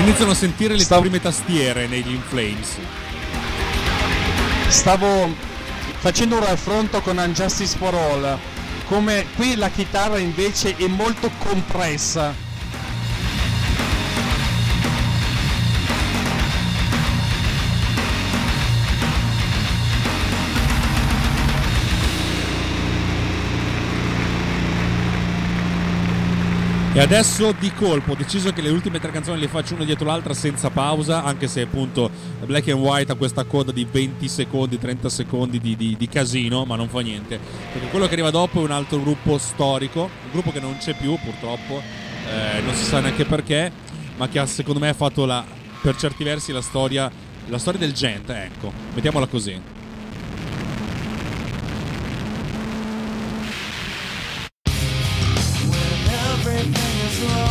[0.00, 2.78] Si iniziano a sentire le Stavo- prime tastiere negli In Flames.
[4.68, 5.30] Stavo
[5.98, 8.38] facendo un raffronto con Unjustice for All.
[8.86, 12.34] Come qui la chitarra invece è molto compressa.
[27.00, 30.04] E adesso di colpo ho deciso che le ultime tre canzoni le faccio una dietro
[30.04, 32.10] l'altra senza pausa, anche se appunto
[32.44, 36.66] Black and White ha questa coda di 20 secondi, 30 secondi di, di- di casino,
[36.66, 37.40] ma non fa niente.
[37.72, 40.94] Perché quello che arriva dopo è un altro gruppo storico, un gruppo che non c'è
[40.94, 41.80] più purtroppo,
[42.28, 43.72] eh, non si sa neanche perché,
[44.18, 45.42] ma che ha secondo me fatto la,
[45.80, 47.10] per certi versi la storia,
[47.46, 49.79] la storia del gente, ecco, mettiamola così.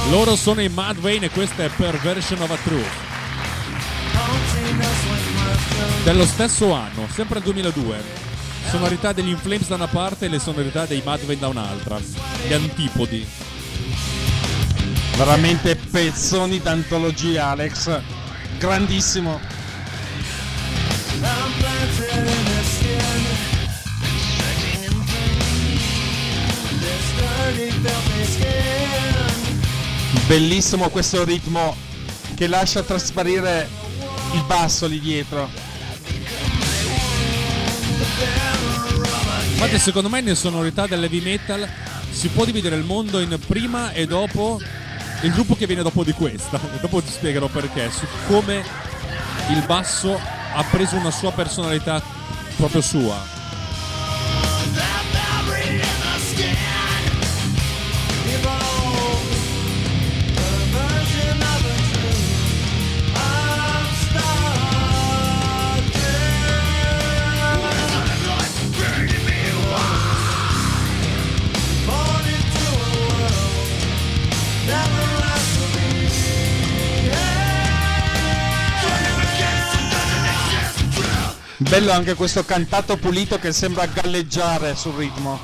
[0.09, 2.87] Loro sono i Mad Vane e questa è Perversion of a Truth.
[6.03, 8.01] Dello stesso anno, sempre il 2002.
[8.71, 11.99] Sonorità degli Inflames da una parte e le sonorità dei Mad Vane da un'altra.
[12.47, 13.23] Gli antipodi.
[15.15, 18.01] Veramente pezzoni d'antologia, Alex.
[18.57, 19.39] Grandissimo.
[27.19, 29.48] Dirty, filthy skin.
[30.27, 31.75] Bellissimo questo ritmo
[32.35, 33.67] che lascia trasparire
[34.33, 35.49] il basso lì dietro.
[39.51, 41.67] Infatti, secondo me, nelle sonorità dell'heavy metal
[42.11, 44.59] si può dividere il mondo in prima e dopo
[45.21, 46.59] il gruppo che viene dopo di questa.
[46.79, 47.89] Dopo ti spiegherò perché.
[47.91, 48.63] Su come
[49.49, 50.19] il basso
[50.53, 52.01] ha preso una sua personalità
[52.55, 53.38] proprio sua.
[81.69, 85.39] Bello anche questo cantato pulito che sembra galleggiare sul ritmo.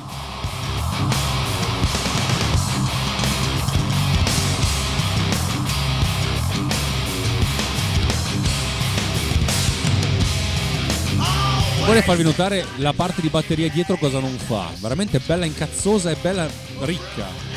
[11.84, 14.68] Vorrei farvi notare la parte di batteria dietro cosa non fa.
[14.80, 16.48] Veramente bella incazzosa e bella
[16.80, 17.55] ricca.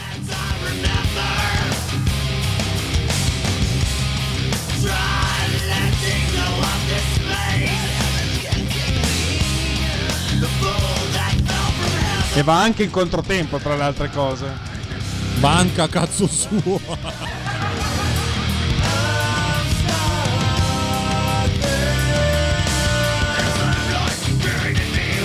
[12.34, 14.48] E va anche in controtempo tra le altre cose.
[15.40, 16.80] Banca cazzo suo.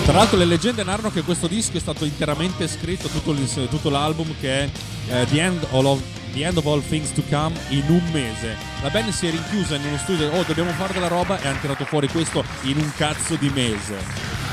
[0.05, 3.35] Tra l'altro le leggende narrano che questo disco è stato interamente scritto, tutto,
[3.69, 4.69] tutto l'album che è
[5.09, 6.01] eh, The, End of,
[6.35, 8.55] The End of All Things to Come, in un mese.
[8.83, 11.59] La band si è rinchiusa in uno studio, oh dobbiamo fare della roba e hanno
[11.59, 14.44] tirato fuori questo in un cazzo di mese.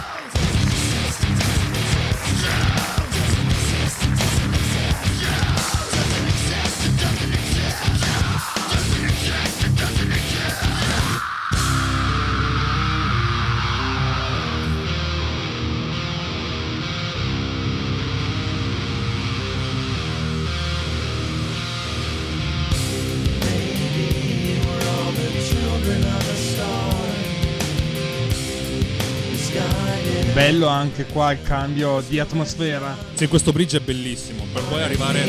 [30.52, 32.94] Bello anche qua il cambio di atmosfera.
[33.14, 35.24] Sì, questo bridge è bellissimo, per poi arrivare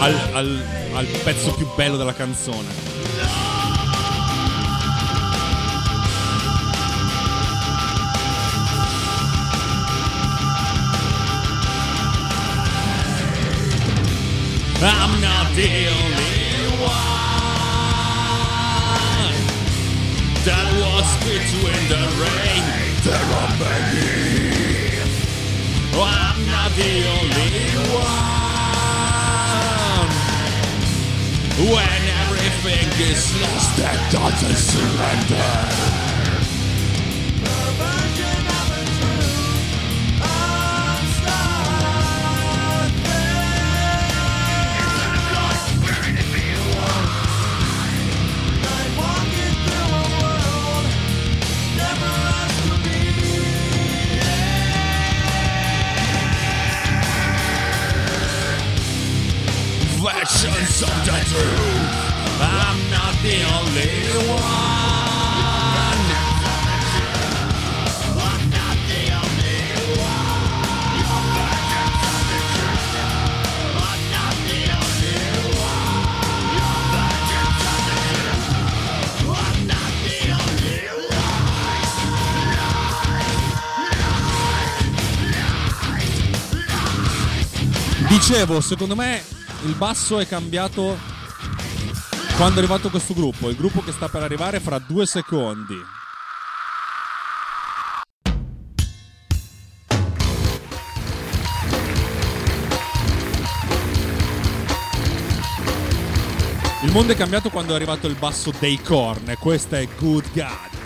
[0.00, 2.66] al, al- al pezzo più bello della canzone.
[14.82, 16.92] I'm not the only one
[20.44, 22.57] that was between the rain.
[23.08, 25.00] There are many.
[25.94, 27.52] I'm not the only
[27.96, 28.28] one.
[31.72, 35.97] When everything is lost, that doesn't surrender.
[88.08, 89.22] Dicevo, secondo me
[89.64, 90.98] il basso è cambiato
[92.38, 93.48] quando è arrivato questo gruppo.
[93.48, 95.74] Il gruppo che sta per arrivare fra due secondi.
[106.84, 110.30] Il mondo è cambiato quando è arrivato il basso dei Korn e questa è Good
[110.32, 110.76] God.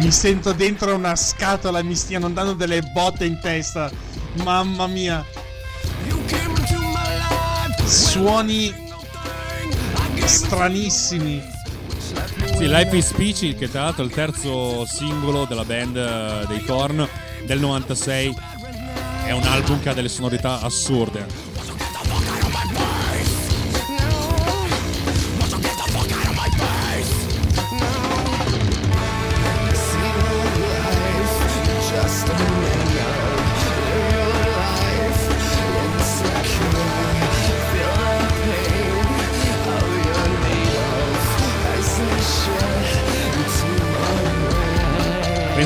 [0.00, 4.05] Mi sento dentro una scatola mi stiano dando delle botte in testa.
[4.42, 5.24] Mamma mia.
[7.84, 8.74] Suoni
[10.24, 11.42] stranissimi.
[12.56, 12.64] Sì,
[12.96, 17.06] is Peachy, che tra l'altro è il terzo singolo della band eh, dei Korn
[17.44, 18.34] del 96,
[19.26, 21.26] è un album che ha delle sonorità assurde.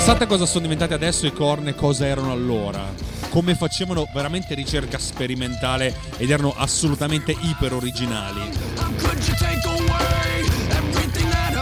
[0.00, 2.90] Pensate a cosa sono diventate adesso i corn e cosa erano allora.
[3.28, 8.40] Come facevano veramente ricerca sperimentale ed erano assolutamente iper originali.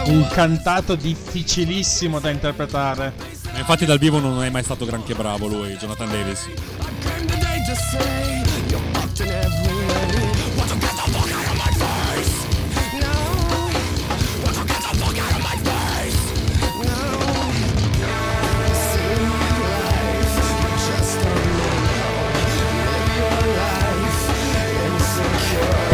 [0.05, 3.13] Un cantato difficilissimo da interpretare.
[3.51, 6.47] Ma infatti dal vivo non è mai stato granché bravo lui, Jonathan Davis.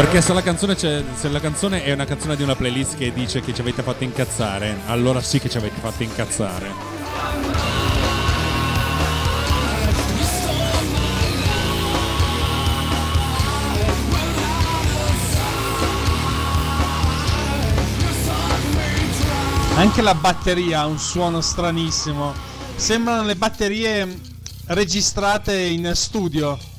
[0.05, 3.55] Perché se la, se la canzone è una canzone di una playlist che dice che
[3.55, 6.71] ci avete fatto incazzare, allora sì che ci avete fatto incazzare.
[19.75, 22.31] Anche la batteria ha un suono stranissimo.
[22.75, 24.19] Sembrano le batterie
[24.67, 26.74] registrate in studio.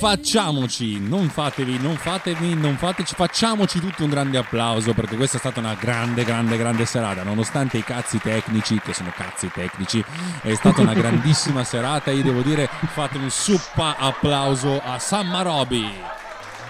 [0.00, 5.40] Facciamoci, non fatevi, non fatevi, non fateci, facciamoci tutti un grande applauso perché questa è
[5.40, 7.22] stata una grande, grande, grande serata.
[7.22, 10.02] Nonostante i cazzi tecnici, che sono cazzi tecnici,
[10.40, 12.10] è stata una grandissima serata.
[12.12, 15.86] Io devo dire, fate un suppa applauso a Sammarobi.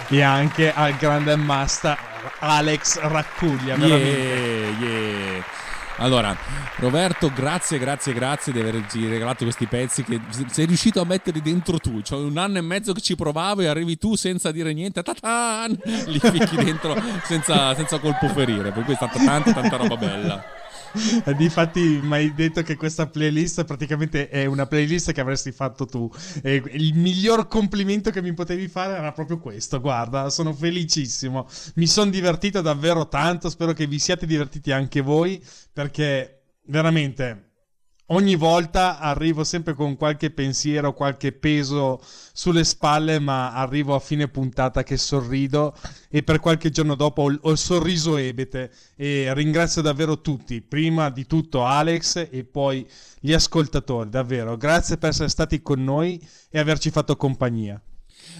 [0.09, 1.97] E anche al grande master
[2.41, 3.77] Alex Raccuglia.
[3.77, 5.45] Yeah, yeah.
[6.01, 6.35] Allora,
[6.77, 10.19] Roberto, grazie, grazie, grazie di averci regalato questi pezzi che
[10.49, 12.01] sei riuscito a metterli dentro tu.
[12.01, 15.79] Cioè un anno e mezzo che ci provavo e arrivi tu senza dire niente, ta-tan,
[16.07, 18.71] li ficchi dentro senza, senza colpo ferire.
[18.73, 20.43] Per cui è stata tanta, tanta roba bella.
[21.37, 26.11] Difatti mi hai detto che questa playlist praticamente è una playlist che avresti fatto tu.
[26.43, 29.81] E il miglior complimento che mi potevi fare era proprio questo.
[29.81, 31.47] Guarda, sono felicissimo.
[31.75, 33.51] Mi sono divertito davvero tanto.
[33.51, 35.43] Spero che vi siate divertiti anche voi.
[35.73, 37.50] Perché veramente
[38.13, 42.01] ogni volta arrivo sempre con qualche pensiero, qualche peso
[42.33, 45.75] sulle spalle, ma arrivo a fine puntata che sorrido
[46.09, 51.27] e per qualche giorno dopo ho il, sorriso ebete e ringrazio davvero tutti, prima di
[51.27, 52.87] tutto Alex e poi
[53.21, 56.21] gli ascoltatori, davvero, grazie per essere stati con noi
[56.51, 57.81] e averci fatto compagnia.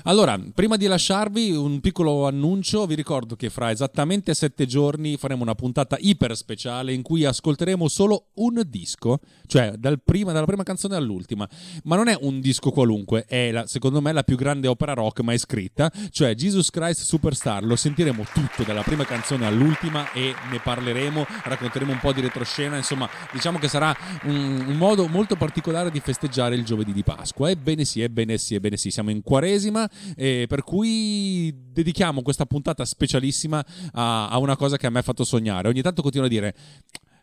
[0.05, 5.43] Allora, prima di lasciarvi un piccolo annuncio, vi ricordo che fra esattamente sette giorni faremo
[5.43, 10.63] una puntata iper speciale in cui ascolteremo solo un disco, cioè dal prima- dalla prima
[10.63, 11.49] canzone all'ultima.
[11.85, 15.21] Ma non è un disco qualunque, è la- secondo me la più grande opera rock
[15.21, 17.65] mai scritta, cioè Jesus Christ Superstar.
[17.65, 22.77] Lo sentiremo tutto dalla prima canzone all'ultima e ne parleremo, racconteremo un po' di retroscena,
[22.77, 23.95] insomma, diciamo che sarà
[24.25, 27.51] un, un modo molto particolare di festeggiare il giovedì di Pasqua.
[27.51, 29.80] Ebbene sì, ebbene sì, ebbene sì, siamo in Quaresima
[30.17, 35.03] e per cui dedichiamo questa puntata specialissima a, a una cosa che a me ha
[35.03, 35.69] fatto sognare.
[35.69, 36.55] Ogni tanto continuo a dire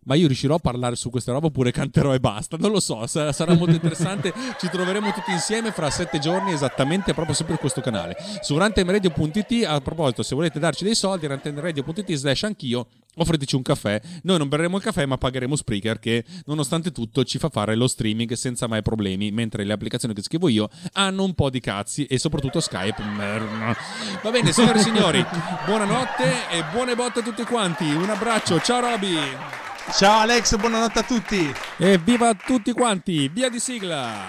[0.08, 2.58] ma io riuscirò a parlare su questa roba oppure canterò e basta?
[2.58, 4.34] Non lo so, sarà, sarà molto interessante.
[4.58, 8.16] Ci troveremo tutti insieme fra sette giorni, esattamente proprio sempre su questo canale.
[8.42, 14.02] Su rantemradio.it, a proposito, se volete darci dei soldi, rantemradio.it slash anch'io, offriteci un caffè.
[14.24, 17.88] Noi non berremo il caffè, ma pagheremo Spreaker che, nonostante tutto, ci fa fare lo
[17.88, 22.06] streaming senza mai problemi, mentre le applicazioni che scrivo io hanno un po' di cazzi
[22.06, 23.04] e soprattutto Skype.
[23.04, 23.76] merda.
[24.24, 25.26] Va bene, signore e signori,
[25.68, 27.84] buonanotte e buone botte a tutti quanti.
[27.92, 29.67] Un abbraccio, ciao Roby!
[29.92, 31.52] Ciao Alex, buonanotte a tutti.
[31.78, 33.30] E viva tutti quanti!
[33.30, 34.28] Via di sigla!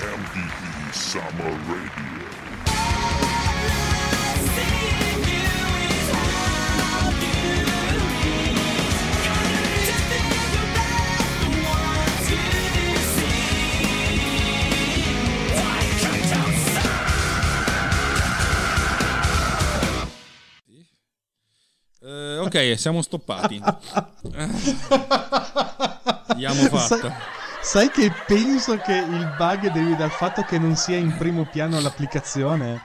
[0.00, 1.56] MDE Summer
[22.10, 23.60] Ok, siamo stoppati.
[26.28, 27.12] Abbiamo Sai, fatto.
[27.60, 31.78] sai che penso che il bug derivi dal fatto che non sia in primo piano
[31.80, 32.80] l'applicazione?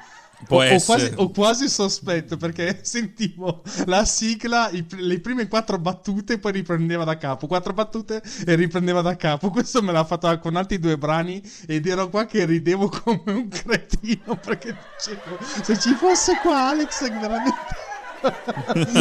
[0.46, 1.00] Può o, o essere.
[1.00, 7.06] quasi, o quasi sospetto perché sentivo la sigla, i le prime quattro battute, poi riprendeva
[7.06, 7.48] da capo.
[7.48, 9.50] Quattro battute e riprendeva da capo.
[9.52, 13.48] Questo me l'ha fatto con altri due brani ed ero qua che ridevo come un
[13.48, 17.54] cretino perché dicevo: Se ci fosse qua Alex, veramente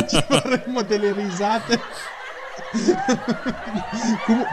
[0.09, 1.81] ci faremmo delle risate.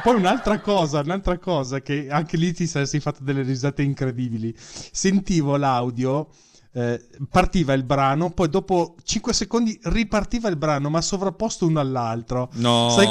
[0.04, 4.54] Poi un'altra cosa, un'altra cosa che anche lì ti saresti fatto delle risate incredibili.
[4.58, 6.30] Sentivo l'audio,
[6.74, 12.50] eh, partiva il brano, poi dopo 5 secondi ripartiva il brano, ma sovrapposto uno all'altro.
[12.54, 12.90] No.
[12.90, 13.08] Sai,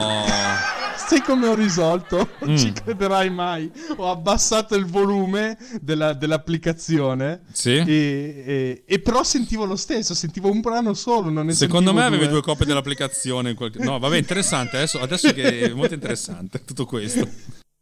[1.08, 2.28] sai come ho risolto?
[2.40, 2.56] Non Mm.
[2.56, 3.70] ci crederai mai.
[3.96, 7.42] Ho abbassato il volume della- dell'applicazione.
[7.52, 7.70] Sì?
[7.76, 11.30] E, e- e però sentivo lo stesso, sentivo un brano solo.
[11.30, 13.54] Non ne Secondo me avevi due copie dell'applicazione.
[13.54, 14.76] qualche- No, vabbè, interessante.
[14.76, 17.26] Adesso, adesso che è molto interessante tutto questo.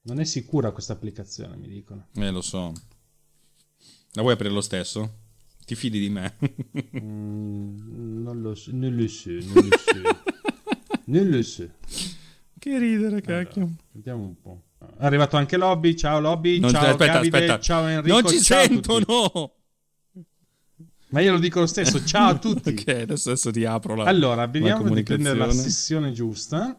[0.02, 2.06] Non è sicura questa applicazione, mi dicono.
[2.14, 2.72] Eh, lo so.
[4.12, 5.18] La vuoi aprire lo stesso?
[5.66, 6.36] Ti fidi di me?
[7.00, 10.22] Mm, non lo so, non lo so, non lo so.
[11.06, 11.68] non lo so.
[12.70, 13.70] Che ridere, cacchio.
[13.92, 14.62] Vediamo un po'.
[14.98, 15.94] È arrivato anche Lobby.
[15.94, 16.58] Ciao Lobby.
[16.58, 17.60] Non- ciao aspetta, Davide, aspetta.
[17.60, 18.20] Ciao Enrico.
[18.20, 19.12] non ci ciao a sento, tutti.
[19.12, 19.52] no.
[21.10, 22.04] Ma io lo dico lo stesso.
[22.04, 22.70] Ciao a tutti.
[22.70, 26.76] ok, adesso, adesso ti apro la Allora, la vediamo di prendere la sessione giusta.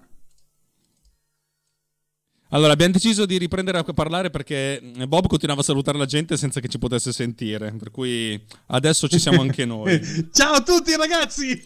[2.51, 6.61] Allora, abbiamo deciso di riprendere a parlare perché Bob continuava a salutare la gente senza
[6.61, 7.73] che ci potesse sentire.
[7.73, 9.99] Per cui adesso ci siamo anche noi.
[10.31, 11.61] Ciao a tutti ragazzi.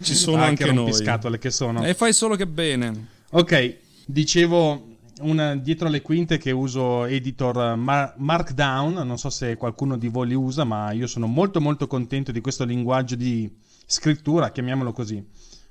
[0.00, 0.84] Ci sono Ah, anche che noi.
[0.84, 1.84] rompiscatole che sono.
[1.84, 3.14] E fai solo che bene.
[3.30, 9.96] Ok, dicevo una- dietro le quinte che uso editor Mar- Markdown, non so se qualcuno
[9.96, 13.50] di voi li usa, ma io sono molto molto contento di questo linguaggio di
[13.86, 15.24] scrittura, chiamiamolo così.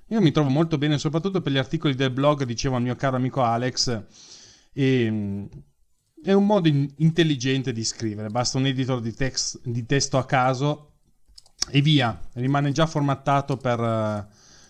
[0.09, 3.15] Io mi trovo molto bene, soprattutto per gli articoli del blog, dicevo al mio caro
[3.15, 4.03] amico Alex,
[4.73, 5.47] e,
[6.23, 10.25] è un modo in- intelligente di scrivere, basta un editor di, text- di testo a
[10.25, 10.91] caso
[11.71, 14.27] e via, rimane già formattato per, eh,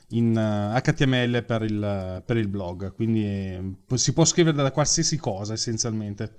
[0.10, 5.18] in eh, HTML per il, per il blog, quindi eh, si può scrivere da qualsiasi
[5.18, 6.34] cosa essenzialmente.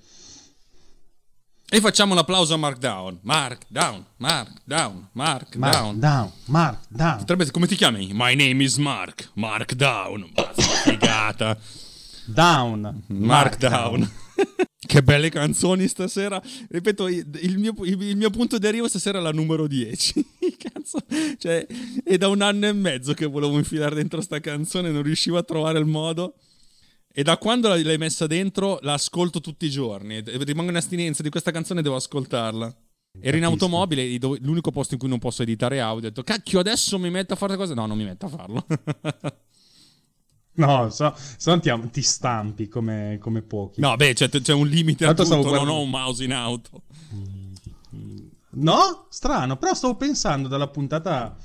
[1.69, 3.19] E facciamo un applauso a Markdown.
[3.23, 5.99] Markdown, Markdown, Markdown.
[5.99, 7.19] Markdown, Markdown.
[7.19, 8.11] Potrebbe, come ti chiami?
[8.13, 9.31] My name is Mark.
[9.35, 10.31] Markdown.
[10.85, 11.59] Figata.
[12.25, 13.03] Down.
[13.09, 14.09] Markdown.
[14.87, 16.41] che belle canzoni stasera.
[16.69, 20.27] Ripeto, il mio, il mio punto di arrivo stasera è la numero 10.
[20.57, 20.99] Cazzo,
[21.39, 21.67] cioè,
[22.03, 25.43] è da un anno e mezzo che volevo infilare dentro sta canzone, non riuscivo a
[25.43, 26.35] trovare il modo.
[27.13, 30.23] E da quando l'hai messa dentro, la ascolto tutti i giorni.
[30.25, 32.75] Rimango in astinenza di questa canzone, devo ascoltarla.
[33.21, 36.09] Ero in automobile, l'unico posto in cui non posso editare audio.
[36.09, 37.75] Ho detto, cacchio, adesso mi metto a fare cose.
[37.75, 38.67] No, non mi metto a farlo.
[40.57, 43.81] No, so, se no ti, ti stampi come, come pochi.
[43.81, 45.35] no, beh, c'è, c'è un limite a Tanto tutto.
[45.41, 46.83] stavo Non guardando- ho un mouse in auto.
[48.59, 49.07] No?
[49.11, 51.37] Strano, però stavo pensando dalla puntata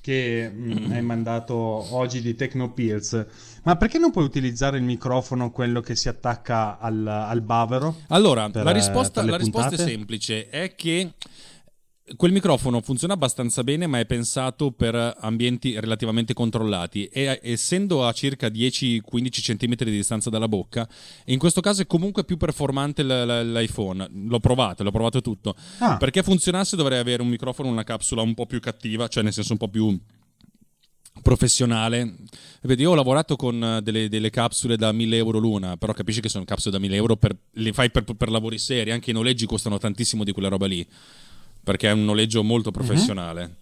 [0.00, 3.26] che mm, hai mandato oggi di Tecnopills,
[3.64, 7.96] ma perché non puoi utilizzare il microfono, quello che si attacca al, al bavero?
[8.08, 11.14] Allora, Per, la risposta, la risposta è semplice: è che
[12.16, 17.06] quel microfono funziona abbastanza bene, ma è pensato per ambienti relativamente controllati.
[17.06, 20.88] E essendo a circa 10-15 cm di distanza dalla bocca,
[21.26, 24.08] in questo caso è comunque più performante l'iPhone.
[24.12, 25.54] L'ho provato, l'ho provato tutto.
[25.78, 25.96] Ah.
[25.96, 29.52] Perché funzionasse dovrei avere un microfono, una capsula un po' più cattiva, cioè nel senso
[29.52, 29.98] un po' più
[31.22, 32.16] professionale.
[32.62, 36.28] Vedi, io ho lavorato con delle, delle capsule da 1000 euro l'una, però capisci che
[36.28, 39.46] sono capsule da 1000 euro, per, le fai per, per lavori seri, anche i noleggi
[39.46, 40.86] costano tantissimo di quella roba lì,
[41.62, 43.56] perché è un noleggio molto professionale.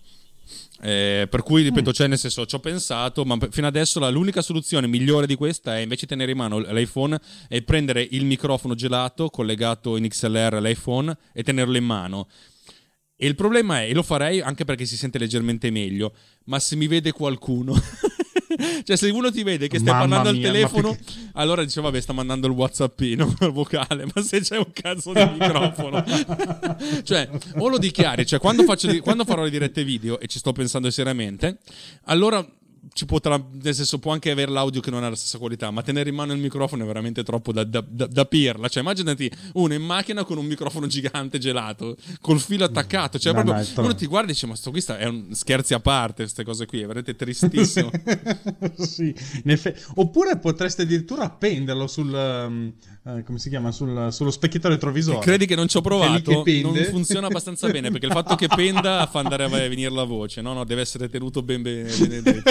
[0.81, 4.43] Eh, per cui, ripeto, cioè, nel senso, ci ho pensato, ma fino adesso la- l'unica
[4.43, 7.19] soluzione migliore di questa è invece tenere in mano l'iPhone
[7.49, 12.29] e prendere il microfono gelato collegato in XLR all'iPhone e tenerlo in mano.
[13.17, 16.15] E il problema è, e lo farei anche perché si sente leggermente meglio,
[16.45, 17.75] ma se mi vede qualcuno,
[18.85, 21.65] cioè se uno ti vede che stai Mamma parlando al mia, ma telefono, perché- allora
[21.65, 26.05] dice vabbè sta mandando il whatsappino il vocale, ma se c'è un cazzo di microfono,
[27.05, 30.53] cioè o lo dichiari, cioè quando, faccio quando farò le dirette video e ci sto
[30.53, 31.59] pensando seriamente,
[32.05, 32.45] allora
[32.93, 35.83] ci potrà, nel senso può anche avere l'audio che non ha la stessa qualità, ma
[35.83, 38.69] tenere in mano il microfono è veramente troppo da, da, da- da pirla.
[38.69, 43.19] Cioè, immaginati uno in macchina con un microfono gigante gelato, col filo attaccato.
[43.19, 45.29] Cioè, No, proprio no, uno ti guarda e dice: Ma sto qui sta- è un
[45.35, 47.91] scherzi a parte, queste cose qui, è veramente tristissimo.
[48.79, 52.73] sì, effe- oppure potresti addirittura appenderlo sul um,
[53.05, 55.19] eh, come si chiama sul- sullo specchietto retrovisore.
[55.21, 56.43] Credi che non ci ho provato?
[56.43, 60.05] che Non funziona abbastanza bene perché il fatto che penda fa andare a venire la
[60.05, 60.41] voce.
[60.41, 61.91] No, no, deve essere tenuto ben bene.
[61.97, 62.51] benedetto.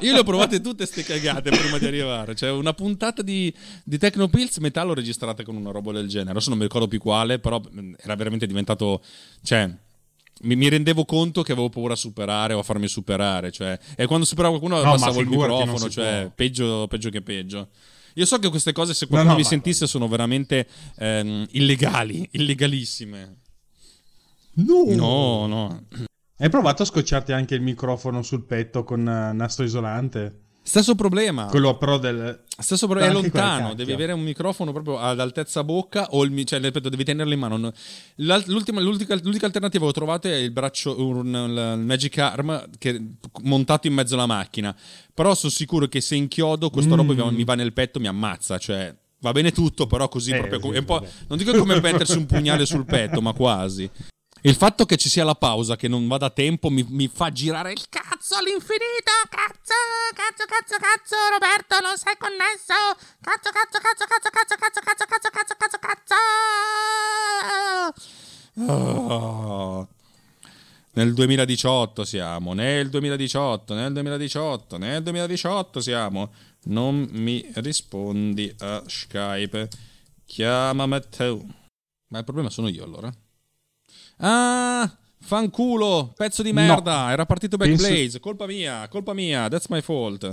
[0.00, 2.34] Io le ho provate tutte ste cagate prima di arrivare.
[2.34, 3.52] Cioè, una puntata di,
[3.84, 6.30] di Tecnopills, metà l'ho registrata con una roba del genere.
[6.30, 9.02] Adesso non mi ricordo più quale, però mh, era veramente diventato.
[9.42, 9.70] Cioè.
[10.42, 13.50] Mi, mi rendevo conto che avevo paura a superare o a farmi superare.
[13.50, 15.88] Cioè, e quando superavo qualcuno No, passavo il microfono.
[15.88, 17.68] Cioè, peggio, peggio che peggio.
[18.14, 20.66] Io so che queste cose, se qualcuno no, mi ma- sentisse, sono veramente
[20.98, 23.36] ehm, illegali, illegalissime.
[24.54, 25.82] No, no.
[26.38, 30.40] Hai provato a scocciarti anche il microfono sul petto con eh, nastro isolante?
[30.62, 31.46] Stesso problema.
[31.46, 32.42] Quello però del...
[32.58, 36.60] Stesso problema, è lontano, devi avere un microfono proprio ad altezza bocca o il, cioè,
[36.60, 37.72] ripeto, devi tenerlo in mano.
[38.16, 43.00] L'ultima, l'unica, l'unica alternativa che ho trovato è il braccio, un, il Magic Arm che,
[43.44, 44.76] montato in mezzo alla macchina.
[45.14, 48.94] Però sono sicuro che se inchiodo questa roba mi va- nel petto mi ammazza, cioè
[49.20, 51.08] va bene tutto, però così Eh, proprio sì, vabbè.
[51.28, 53.88] non dico come mettersi un pugnale sul petto, ma quasi.
[54.46, 57.32] Il fatto che ci sia la pausa, che non vada a tempo, mi, mi fa
[57.32, 59.10] girare il cazzo all'infinito.
[59.28, 59.74] Cazzo,
[60.14, 62.72] cazzo, cazzo, cazzo, Roberto, non sei connesso.
[63.20, 66.14] Cazzo, cazzo, cazzo, cazzo, cazzo, cazzo, cazzo, cazzo, cazzo, cazzo, cazzo.
[68.70, 69.88] Oh.
[70.92, 76.32] Nel 2018 siamo, nel 2018, nel 2018, nel 2018 siamo.
[76.66, 79.68] Non mi rispondi a Skype.
[80.24, 81.44] Chiama Matteo.
[82.10, 83.12] Ma il problema sono io allora.
[84.18, 84.90] Ah,
[85.20, 87.10] fanculo, pezzo di merda.
[87.10, 88.20] Era partito Penso- Backblaze.
[88.20, 89.48] Colpa mia, colpa mia.
[89.48, 90.24] That's my fault.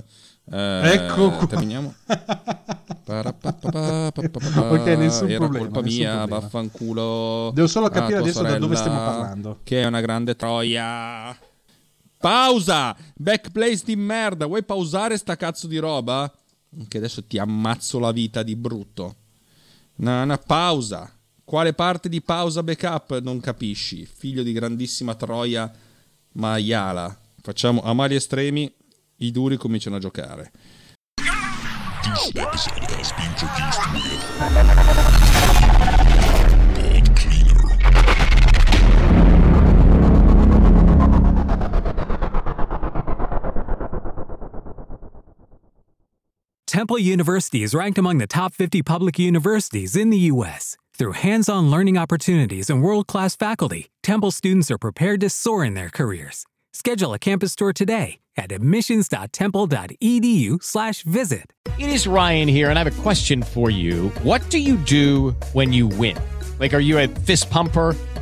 [0.51, 1.47] Eh, Ecco qua.
[1.47, 1.93] Terminiamo.
[3.05, 6.39] Ok, nessun Era problema, colpa mia, problema.
[6.39, 7.51] vaffanculo.
[7.53, 9.59] Devo solo capire adesso da dove stiamo parlando.
[9.63, 11.37] Che è una grande troia.
[12.17, 12.95] Pausa!
[13.15, 14.45] Backblaze di merda.
[14.45, 16.31] Vuoi pausare sta cazzo di roba?
[16.87, 19.15] Che adesso ti ammazzo la vita di brutto.
[19.95, 21.11] No, no, pausa.
[21.45, 24.05] Quale parte di pausa backup non capisci?
[24.05, 25.71] Figlio di grandissima troia
[26.33, 27.15] maiala.
[27.41, 28.73] Facciamo a mali estremi,
[29.17, 30.51] i duri cominciano a giocare.
[46.65, 50.75] Temple University is ranked among the top 50 public universities in the U.S.
[51.03, 55.65] Through hands on learning opportunities and world class faculty, Temple students are prepared to soar
[55.65, 56.45] in their careers.
[56.71, 61.53] Schedule a campus tour today at admissions.temple.edu/slash visit.
[61.77, 64.07] It is Ryan here, and I have a question for you.
[64.23, 66.17] What do you do when you win?
[66.57, 67.97] Like, are you a fist pumper?